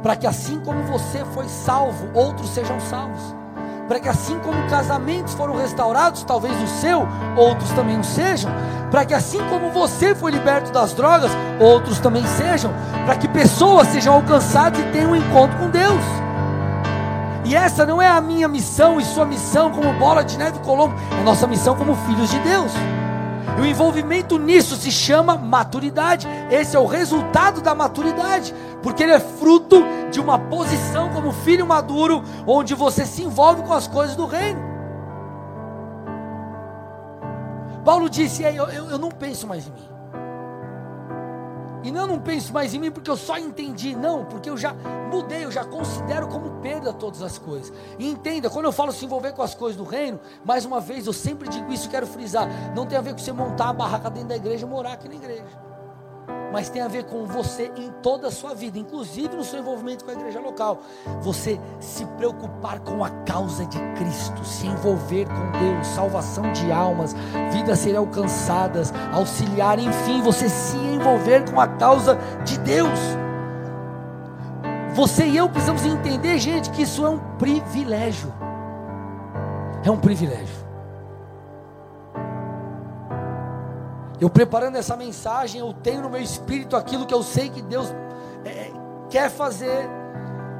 [0.00, 3.45] para que assim como você foi salvo, outros sejam salvos
[3.88, 7.06] para que assim como casamentos foram restaurados, talvez o seu,
[7.36, 8.50] outros também o sejam,
[8.90, 11.30] para que assim como você foi liberto das drogas,
[11.60, 12.72] outros também sejam,
[13.04, 16.02] para que pessoas sejam alcançadas e tenham um encontro com Deus.
[17.44, 20.96] E essa não é a minha missão e sua missão como bola de neve Colombo,
[21.18, 22.72] é nossa missão como filhos de Deus.
[23.56, 26.26] E o envolvimento nisso se chama maturidade.
[26.50, 31.66] Esse é o resultado da maturidade, porque ele é fruto de uma posição como filho
[31.66, 34.60] maduro, onde você se envolve com as coisas do reino.
[37.84, 39.95] Paulo disse: eu, eu, eu não penso mais em mim.
[41.86, 43.94] E não, não penso mais em mim porque eu só entendi.
[43.94, 44.74] Não, porque eu já
[45.08, 47.72] mudei, eu já considero como perda todas as coisas.
[47.96, 51.06] E entenda, quando eu falo se envolver com as coisas do reino, mais uma vez,
[51.06, 52.48] eu sempre digo isso, quero frisar.
[52.74, 55.08] Não tem a ver com você montar a barraca dentro da igreja e morar aqui
[55.08, 55.44] na igreja
[56.52, 60.04] mas tem a ver com você em toda a sua vida, inclusive no seu envolvimento
[60.04, 60.80] com a igreja local.
[61.20, 67.14] Você se preocupar com a causa de Cristo, se envolver com Deus, salvação de almas,
[67.52, 72.98] vidas serem alcançadas, auxiliar, enfim, você se envolver com a causa de Deus.
[74.94, 78.32] Você e eu precisamos entender, gente, que isso é um privilégio.
[79.84, 80.65] É um privilégio.
[84.20, 87.94] Eu preparando essa mensagem, eu tenho no meu espírito aquilo que eu sei que Deus
[88.44, 88.70] é,
[89.10, 89.88] quer fazer.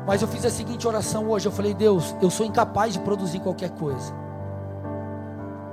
[0.06, 3.40] Mas eu fiz a seguinte oração hoje: eu falei, Deus, eu sou incapaz de produzir
[3.40, 4.14] qualquer coisa.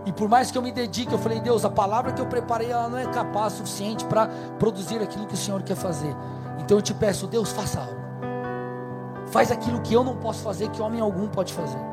[0.05, 2.71] E por mais que eu me dedique, eu falei, Deus, a palavra que eu preparei,
[2.71, 4.27] ela não é capaz o suficiente para
[4.59, 6.13] produzir aquilo que o Senhor quer fazer.
[6.59, 8.03] Então eu te peço, Deus, faça algo.
[9.27, 11.92] Faz aquilo que eu não posso fazer, que homem algum pode fazer.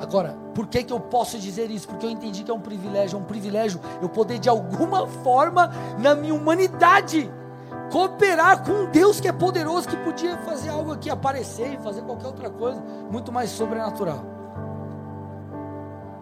[0.00, 1.88] Agora, por que, que eu posso dizer isso?
[1.88, 5.70] Porque eu entendi que é um privilégio, é um privilégio eu poder de alguma forma,
[5.98, 7.30] na minha humanidade,
[7.90, 12.02] cooperar com um Deus que é poderoso, que podia fazer algo aqui aparecer e fazer
[12.02, 14.24] qualquer outra coisa, muito mais sobrenatural.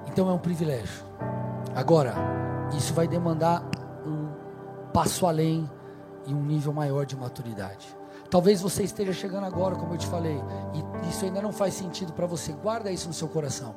[0.07, 1.05] Então é um privilégio.
[1.75, 2.15] Agora,
[2.77, 3.63] isso vai demandar
[4.05, 4.29] um
[4.93, 5.69] passo além
[6.27, 8.02] e um nível maior de maturidade.
[8.33, 12.15] Talvez você esteja chegando agora, como eu te falei, e isso ainda não faz sentido
[12.15, 12.51] para você.
[12.55, 13.75] Guarda isso no seu coração.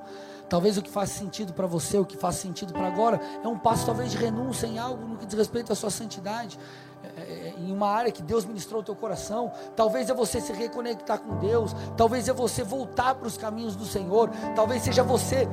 [0.47, 3.59] Talvez o que faz sentido para você, o que faz sentido para agora, é um
[3.59, 6.57] passo talvez de renúncia em algo no que diz respeito à sua santidade,
[7.03, 9.51] é, é, em uma área que Deus ministrou ao teu coração.
[9.75, 13.83] Talvez é você se reconectar com Deus, talvez é você voltar para os caminhos do
[13.83, 15.49] Senhor, talvez seja você,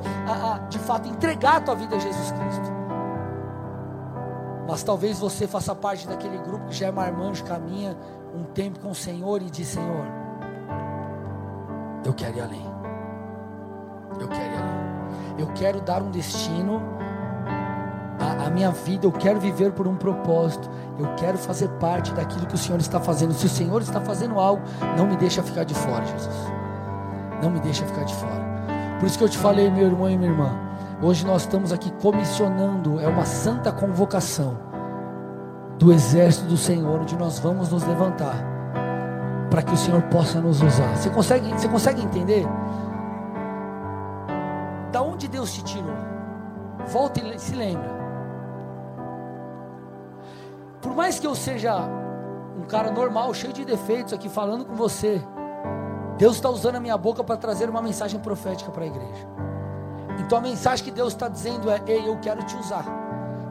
[0.69, 2.71] de fato, entregar a tua vida a Jesus Cristo.
[4.65, 7.97] Mas talvez você faça parte daquele grupo que já é marmanjo, caminha
[8.33, 10.05] um tempo com o Senhor e diz: Senhor,
[12.05, 12.65] eu quero ir além.
[14.19, 14.83] Eu quero ir além.
[15.37, 16.81] Eu quero dar um destino
[18.19, 19.05] à, à minha vida.
[19.05, 20.69] Eu quero viver por um propósito.
[20.97, 23.33] Eu quero fazer parte daquilo que o Senhor está fazendo.
[23.33, 24.63] Se o Senhor está fazendo algo,
[24.97, 26.53] não me deixa ficar de fora, Jesus.
[27.41, 28.43] Não me deixa ficar de fora.
[28.99, 30.59] Por isso que eu te falei, meu irmão e minha irmã.
[31.01, 34.72] Hoje nós estamos aqui comissionando, é uma santa convocação
[35.77, 38.35] do exército do Senhor, onde nós vamos nos levantar
[39.49, 40.95] para que o Senhor possa nos usar.
[40.95, 42.43] Você consegue, você consegue entender?
[44.91, 45.95] Da onde Deus te tirou?
[46.87, 47.91] Volta e se lembra.
[50.81, 51.75] Por mais que eu seja
[52.57, 55.21] um cara normal, cheio de defeitos aqui falando com você,
[56.17, 59.27] Deus está usando a minha boca para trazer uma mensagem profética para a igreja.
[60.19, 63.02] Então a mensagem que Deus está dizendo é: Ei, eu quero te usar.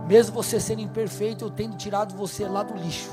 [0.07, 3.11] Mesmo você sendo imperfeito, eu tendo tirado você lá do lixo.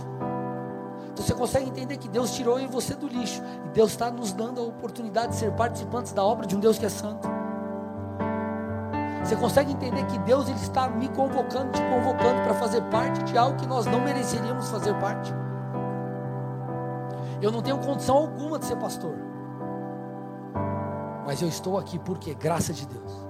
[1.12, 3.42] Então você consegue entender que Deus tirou você do lixo.
[3.66, 6.78] E Deus está nos dando a oportunidade de ser participantes da obra de um Deus
[6.78, 7.28] que é santo.
[9.24, 13.38] Você consegue entender que Deus ele está me convocando, te convocando para fazer parte de
[13.38, 15.32] algo que nós não mereceríamos fazer parte.
[17.42, 19.16] Eu não tenho condição alguma de ser pastor.
[21.26, 23.28] Mas eu estou aqui porque graça de Deus.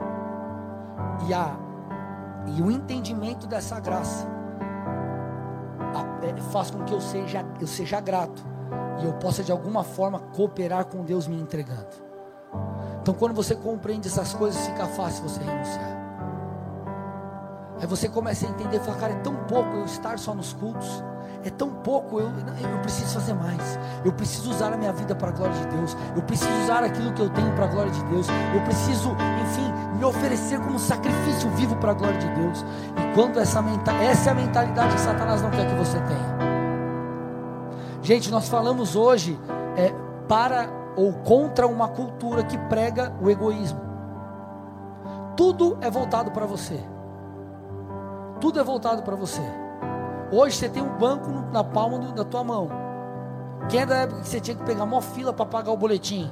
[1.28, 1.57] E a
[2.57, 4.27] e o entendimento dessa graça
[6.21, 8.43] é, faz com que eu seja, eu seja grato
[9.01, 12.09] e eu possa de alguma forma cooperar com Deus me entregando.
[13.01, 15.99] Então, quando você compreende essas coisas, fica fácil você renunciar.
[17.79, 21.03] Aí você começa a entender, fala, cara, é tão pouco eu estar só nos cultos
[21.43, 23.79] é tão pouco, eu, eu preciso fazer mais.
[24.03, 25.95] Eu preciso usar a minha vida para a glória de Deus.
[26.15, 28.27] Eu preciso usar aquilo que eu tenho para a glória de Deus.
[28.53, 29.11] Eu preciso,
[29.41, 32.65] enfim, me oferecer como sacrifício vivo para a glória de Deus.
[32.97, 33.63] E quando essa,
[34.03, 36.39] essa é a mentalidade que Satanás não quer que você tenha.
[38.01, 39.39] Gente, nós falamos hoje
[39.77, 39.93] é,
[40.27, 43.79] para ou contra uma cultura que prega o egoísmo.
[45.37, 46.77] Tudo é voltado para você.
[48.41, 49.68] Tudo é voltado para você.
[50.32, 52.69] Hoje você tem um banco na palma do, da tua mão.
[53.67, 56.32] Quem é da época que você tinha que pegar uma fila para pagar o boletim?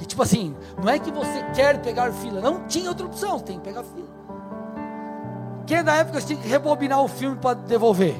[0.00, 3.44] E, tipo assim, não é que você quer pegar fila, não tinha outra opção, você
[3.44, 4.08] tem que pegar fila.
[5.66, 8.16] Quem é da época que você tinha que rebobinar o filme para devolver?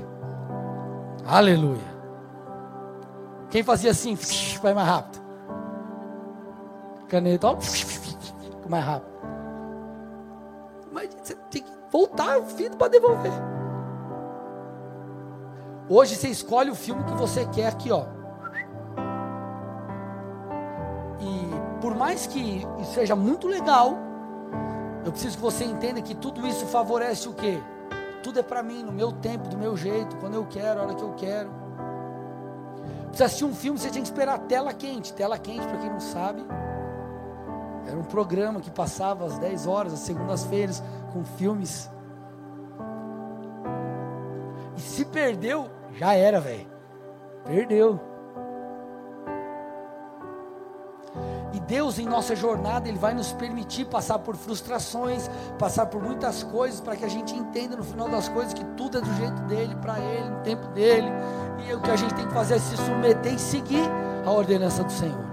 [1.27, 1.91] Aleluia.
[3.49, 4.17] Quem fazia assim,
[4.63, 5.21] vai mais rápido.
[7.09, 7.57] Caneta, ó,
[8.69, 9.11] mais rápido.
[10.93, 13.33] Mas você tem que voltar o filme para devolver.
[15.89, 18.05] Hoje você escolhe o filme que você quer aqui, ó.
[21.21, 23.99] E por mais que isso seja muito legal,
[25.05, 27.61] eu preciso que você entenda que tudo isso favorece o quê?
[28.23, 30.95] Tudo é para mim, no meu tempo, do meu jeito, quando eu quero, a hora
[30.95, 31.51] que eu quero.
[33.07, 35.13] Precisa assistir um filme, você tem que esperar a tela quente.
[35.13, 36.45] Tela quente, para quem não sabe,
[37.87, 41.91] era um programa que passava às 10 horas, às segundas-feiras, com filmes.
[44.77, 46.67] E se perdeu, já era, velho.
[47.45, 48.01] Perdeu.
[51.53, 56.45] E Deus, em nossa jornada, Ele vai nos permitir passar por frustrações, passar por muitas
[56.45, 59.43] coisas, para que a gente entenda no final das coisas que tudo é do jeito
[59.43, 61.09] dele, para Ele, no tempo dele.
[61.69, 63.85] E o que a gente tem que fazer é se submeter e seguir
[64.25, 65.29] a ordenança do Senhor.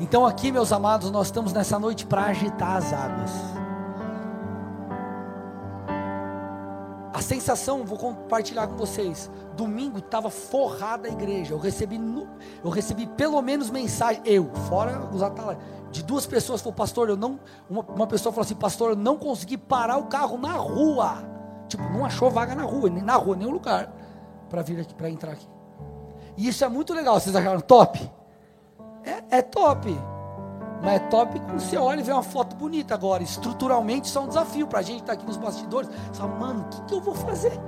[0.00, 3.55] Então, aqui, meus amados, nós estamos nessa noite para agitar as águas.
[7.26, 9.30] Sensação, vou compartilhar com vocês.
[9.56, 11.52] Domingo estava forrada a igreja.
[11.52, 12.00] Eu recebi,
[12.64, 16.60] eu recebi pelo menos mensagem, eu, fora os atalhos, de duas pessoas.
[16.60, 17.40] Falou, pastor, eu não.
[17.68, 21.24] Uma, uma pessoa falou assim, pastor, eu não consegui parar o carro na rua.
[21.68, 23.92] Tipo, não achou vaga na rua, nem na rua, nenhum lugar
[24.48, 25.48] para vir aqui, para entrar aqui.
[26.36, 27.18] E isso é muito legal.
[27.18, 28.10] Vocês acharam top?
[29.04, 29.88] É, é top.
[30.82, 32.94] Mas é top quando você olha e vê uma foto bonita.
[32.94, 35.88] Agora, estruturalmente, isso é um desafio para a gente estar tá aqui nos bastidores.
[36.12, 37.58] Você fala, mano, o que, que eu vou fazer?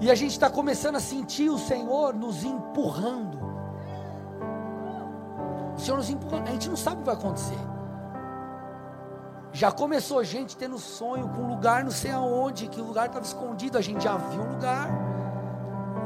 [0.00, 3.38] E a gente está começando a sentir o Senhor nos empurrando.
[5.74, 6.48] O Senhor nos empurrando.
[6.48, 7.58] A gente não sabe o que vai acontecer.
[9.52, 13.24] Já começou gente tendo sonho com um lugar não sei aonde, que o lugar estava
[13.24, 13.78] escondido.
[13.78, 14.90] A gente já viu o lugar.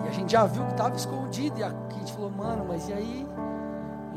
[0.04, 1.58] E a gente já viu que estava escondido.
[1.58, 3.26] E a gente falou, mano, mas e aí?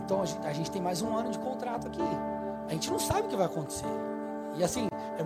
[0.05, 2.01] Então a gente, a gente, tem mais um ano de contrato aqui.
[2.67, 3.85] A gente não sabe o que vai acontecer.
[4.55, 5.23] E assim, é,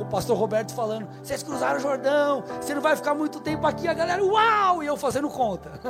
[0.00, 3.88] o pastor Roberto falando: vocês cruzaram o Jordão, você não vai ficar muito tempo aqui.
[3.88, 4.82] A galera, uau!
[4.82, 5.70] E eu fazendo conta.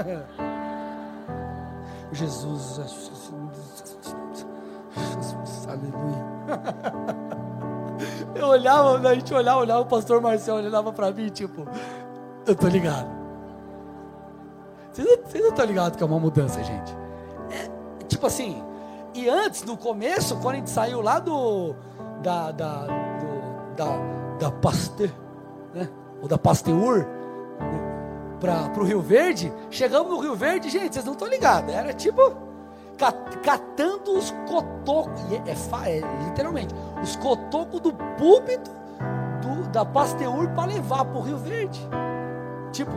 [2.10, 2.80] Jesus,
[5.68, 6.28] aleluia.
[8.34, 11.66] Eu olhava, a gente olhava, olhava, o pastor Marcelo olhava para mim, tipo,
[12.46, 13.08] eu tô ligado.
[14.96, 16.96] Não, vocês não estão ligados que é uma mudança, gente.
[18.18, 18.60] Tipo assim,
[19.14, 21.72] e antes, no começo, quando a gente saiu lá do,
[22.20, 23.86] da, da, do, da,
[24.40, 25.10] da Pasteur,
[25.72, 25.88] né?
[26.20, 27.06] Ou da Pasteur,
[27.60, 28.40] né?
[28.40, 32.36] para o Rio Verde, chegamos no Rio Verde, gente, vocês não estão ligados, era tipo
[33.44, 38.72] catando os cotocos, é, é, é, literalmente, os cotocos do púlpito
[39.40, 41.80] do, da Pasteur para levar para o Rio Verde.
[42.72, 42.90] Tipo,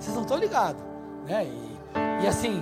[0.00, 0.82] vocês não estão ligados.
[1.28, 1.44] Né?
[1.44, 1.78] E,
[2.24, 2.60] e assim,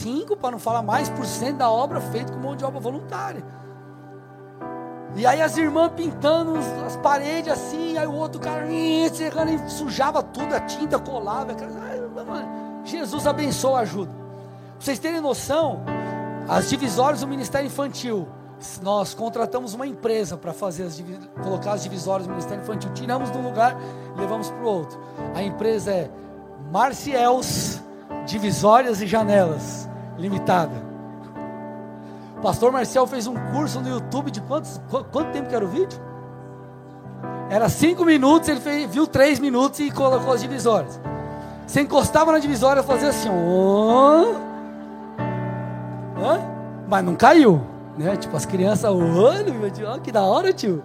[0.00, 3.44] 95, para não falar mais, por cento da obra feita com mão de obra voluntária.
[5.16, 8.64] E aí as irmãs pintando as paredes assim, aí o outro cara
[9.12, 11.54] chegando e sujava tudo, a tinta colava.
[12.84, 14.12] Jesus abençoa a ajuda.
[14.12, 15.82] Pra vocês terem noção,
[16.48, 18.28] as divisórias do Ministério Infantil,
[18.82, 21.02] nós contratamos uma empresa para fazer as,
[21.42, 23.76] colocar as divisórias do Ministério Infantil, tiramos de um lugar
[24.16, 24.98] e levamos para o outro.
[25.34, 26.10] A empresa é
[26.70, 27.80] Marciels
[28.26, 29.89] Divisórias e Janelas
[30.20, 30.90] Limitada.
[32.42, 35.98] Pastor Marcel fez um curso no YouTube de quantos, quanto tempo que era o vídeo?
[37.48, 41.00] Era cinco minutos, ele fez, viu três minutos e colocou as divisórias.
[41.66, 44.34] Você encostava na divisória e fazia assim, oh,
[46.86, 47.60] mas não caiu,
[47.96, 48.16] né?
[48.16, 50.82] Tipo as crianças, oh, que da hora, tio.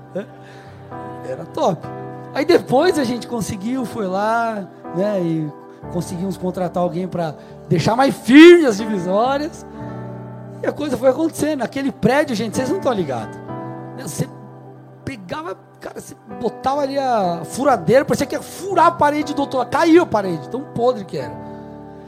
[1.27, 1.87] Era top.
[2.33, 5.21] Aí depois a gente conseguiu, foi lá, né?
[5.21, 5.51] E
[5.91, 7.35] conseguimos contratar alguém para
[7.67, 9.65] deixar mais firme as divisórias.
[10.61, 11.61] E a coisa foi acontecendo.
[11.61, 13.37] Aquele prédio, gente, vocês não estão ligados.
[14.01, 14.27] Você
[15.03, 19.59] pegava, cara, você botava ali a furadeira, parecia que ia furar a parede do outro
[19.59, 19.69] lado.
[19.69, 21.45] Caiu a parede, tão podre que era.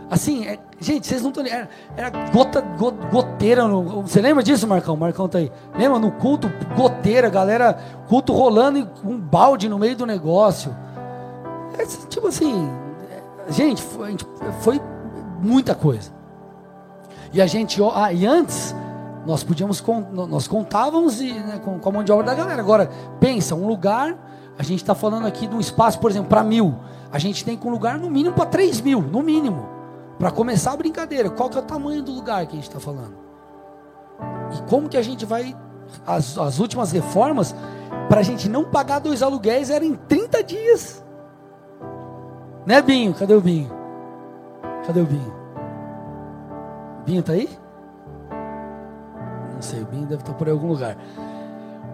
[0.10, 1.68] Assim, é, gente, vocês não estão ligados.
[1.96, 2.62] Era, era gota,
[3.12, 3.68] goteira.
[3.68, 4.96] No, você lembra disso, Marcão?
[4.96, 5.52] Marcão tá aí.
[5.78, 10.76] Lembra no culto, goteira, galera, culto rolando um balde no meio do negócio.
[11.78, 12.70] É, tipo assim,
[13.50, 14.16] Gente, foi,
[14.62, 14.82] foi
[15.42, 16.12] muita coisa.
[17.34, 18.76] E a gente, ah, e antes,
[19.26, 19.84] nós podíamos,
[20.14, 22.62] nós contávamos e, né, com, com a mão de obra da galera.
[22.62, 22.90] Agora,
[23.20, 24.18] pensa, um lugar,
[24.58, 26.76] a gente está falando aqui de um espaço, por exemplo, para mil.
[27.12, 29.68] A gente tem com um lugar no mínimo para três mil, no mínimo.
[30.18, 32.80] Para começar a brincadeira, qual que é o tamanho do lugar que a gente está
[32.80, 33.16] falando?
[34.58, 35.56] E como que a gente vai.
[36.06, 37.56] As, as últimas reformas,
[38.10, 41.04] para a gente não pagar dois aluguéis, era em 30 dias.
[42.68, 43.14] Né, Binho?
[43.14, 43.72] Cadê o Binho?
[44.86, 45.34] Cadê o Binho?
[47.06, 47.50] Binho tá aí?
[49.54, 50.98] Não sei, o Binho deve estar por algum lugar.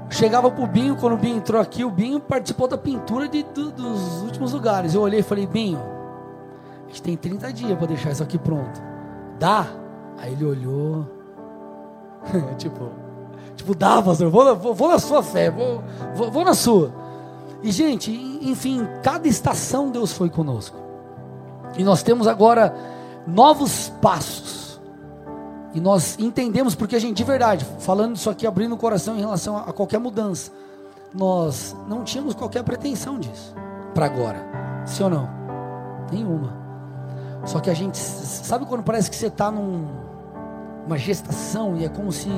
[0.09, 3.71] Chegava pro Binho, quando o Binho entrou aqui, o Binho participou da pintura de, do,
[3.71, 4.95] dos últimos lugares.
[4.95, 5.79] Eu olhei e falei, Binho,
[6.85, 8.81] A gente tem 30 dias para deixar isso aqui pronto.
[9.37, 9.67] Dá?
[10.17, 11.05] Aí ele olhou.
[12.57, 12.89] tipo,
[13.55, 15.83] tipo, dá, pastor, vou, vou, vou na sua fé, vou,
[16.15, 17.02] vou, vou na sua.
[17.63, 18.11] E, gente,
[18.41, 20.77] enfim, cada estação Deus foi conosco.
[21.77, 22.75] E nós temos agora
[23.25, 24.81] novos passos.
[25.73, 29.21] E nós entendemos, porque a gente, de verdade, falando isso aqui, abrindo o coração em
[29.21, 30.51] relação a, a qualquer mudança,
[31.13, 33.55] nós não tínhamos qualquer pretensão disso,
[33.93, 34.45] para agora.
[34.85, 35.29] Sim ou não?
[36.11, 36.53] Nenhuma.
[37.45, 42.11] Só que a gente, sabe quando parece que você está numa gestação e é como
[42.11, 42.29] se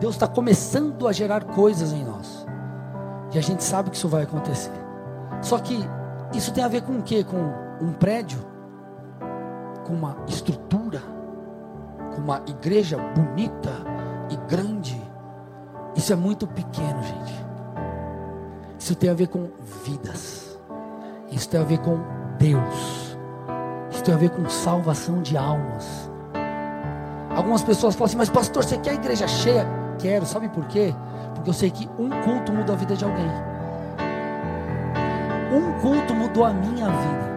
[0.00, 2.41] Deus está começando a gerar coisas em nós.
[3.32, 4.72] E a gente sabe que isso vai acontecer.
[5.40, 5.78] Só que
[6.34, 7.24] isso tem a ver com o quê?
[7.24, 7.38] Com
[7.84, 8.38] um prédio,
[9.84, 11.00] com uma estrutura,
[12.14, 13.70] com uma igreja bonita
[14.30, 15.00] e grande.
[15.96, 17.46] Isso é muito pequeno, gente.
[18.78, 19.48] Isso tem a ver com
[19.84, 20.58] vidas.
[21.30, 21.98] Isso tem a ver com
[22.38, 23.16] Deus.
[23.90, 26.10] Isso tem a ver com salvação de almas.
[27.34, 29.66] Algumas pessoas falam assim, mas pastor, você quer a igreja cheia?
[29.98, 30.94] Quero, sabe por quê?
[31.44, 33.30] Eu sei que um culto muda a vida de alguém.
[35.52, 37.32] Um culto mudou a minha vida.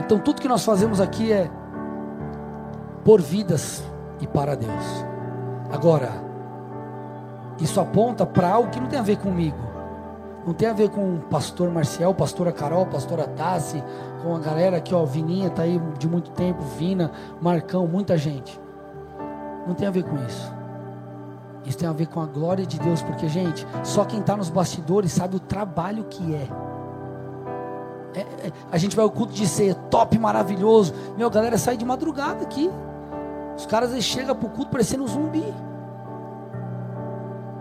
[0.00, 1.50] Então tudo que nós fazemos aqui é
[3.04, 3.82] por vidas
[4.20, 5.04] e para Deus.
[5.70, 6.10] Agora,
[7.60, 9.58] isso aponta para algo que não tem a ver comigo.
[10.46, 13.82] Não tem a ver com o pastor Marcial, pastora Carol, pastora Tassi,
[14.22, 17.10] com a galera aqui, ó, Vininha tá aí de muito tempo, Vina,
[17.40, 18.60] Marcão, muita gente.
[19.66, 20.55] Não tem a ver com isso.
[21.66, 24.48] Isso tem a ver com a glória de Deus, porque, gente, só quem está nos
[24.48, 26.48] bastidores sabe o trabalho que é.
[28.14, 30.94] é, é a gente vai ao culto de ser top, maravilhoso.
[31.16, 32.70] Meu, galera sai de madrugada aqui.
[33.56, 35.44] Os caras chegam para o culto parecendo um zumbi.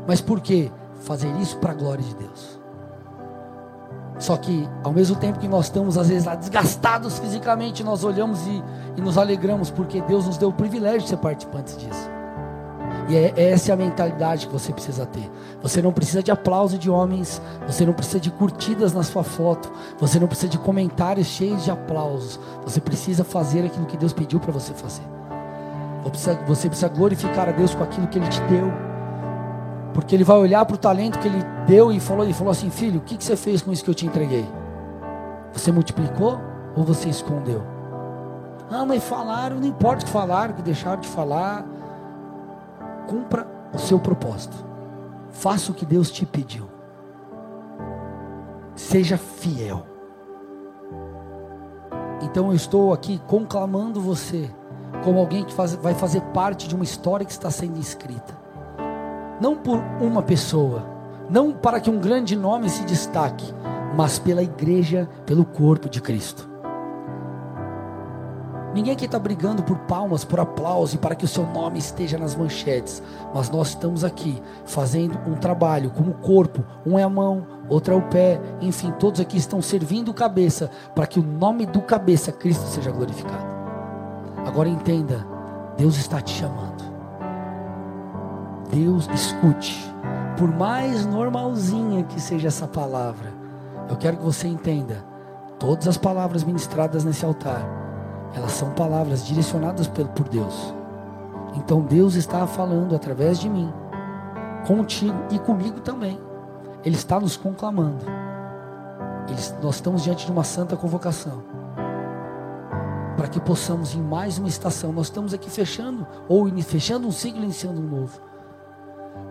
[0.08, 0.72] Mas por quê?
[1.02, 2.60] Fazer isso para a glória de Deus.
[4.20, 8.46] Só que, ao mesmo tempo que nós estamos, às vezes, lá desgastados fisicamente, nós olhamos
[8.48, 8.64] e,
[8.96, 12.15] e nos alegramos, porque Deus nos deu o privilégio de ser participantes disso.
[13.08, 15.30] E é, essa é a mentalidade que você precisa ter.
[15.62, 19.72] Você não precisa de aplauso de homens, você não precisa de curtidas na sua foto,
[20.00, 22.40] você não precisa de comentários cheios de aplausos.
[22.64, 25.04] Você precisa fazer aquilo que Deus pediu para você fazer.
[26.48, 28.72] Você precisa glorificar a Deus com aquilo que Ele te deu.
[29.94, 32.70] Porque Ele vai olhar para o talento que Ele deu e falou, ele falou assim:
[32.70, 34.46] Filho, o que, que você fez com isso que eu te entreguei?
[35.54, 36.40] Você multiplicou
[36.76, 37.64] ou você escondeu?
[38.70, 41.66] Ah, mas falaram, não importa o que falaram, que deixaram de falar
[43.08, 44.56] cumpra o seu propósito.
[45.30, 46.68] Faça o que Deus te pediu.
[48.76, 49.86] Seja fiel.
[52.22, 54.50] Então eu estou aqui conclamando você
[55.04, 58.38] como alguém que faz, vai fazer parte de uma história que está sendo escrita.
[59.40, 60.84] Não por uma pessoa,
[61.30, 63.54] não para que um grande nome se destaque,
[63.96, 66.55] mas pela igreja, pelo corpo de Cristo.
[68.76, 72.18] Ninguém aqui está brigando por palmas, por aplauso e para que o seu nome esteja
[72.18, 73.02] nas manchetes.
[73.34, 76.62] Mas nós estamos aqui fazendo um trabalho como corpo.
[76.86, 78.38] Um é a mão, outro é o pé.
[78.60, 83.46] Enfim, todos aqui estão servindo cabeça para que o nome do cabeça, Cristo, seja glorificado.
[84.46, 85.26] Agora entenda:
[85.78, 86.84] Deus está te chamando.
[88.70, 89.90] Deus escute.
[90.38, 93.32] Por mais normalzinha que seja essa palavra,
[93.90, 95.02] eu quero que você entenda.
[95.58, 97.85] Todas as palavras ministradas nesse altar
[98.36, 100.74] elas são palavras direcionadas por Deus.
[101.56, 103.74] Então Deus está falando através de mim,
[104.68, 106.20] contigo e comigo também.
[106.84, 108.06] Ele está nos conclamando.
[109.64, 111.44] nós estamos diante de uma santa convocação.
[113.16, 117.40] Para que possamos, em mais uma estação, nós estamos aqui fechando, ou fechando um ciclo
[117.40, 118.20] e iniciando um novo.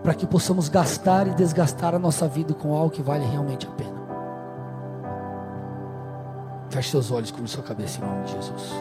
[0.01, 3.71] Para que possamos gastar e desgastar a nossa vida com algo que vale realmente a
[3.71, 4.04] pena.
[6.69, 8.71] Feche seus olhos com sua cabeça em nome de Jesus.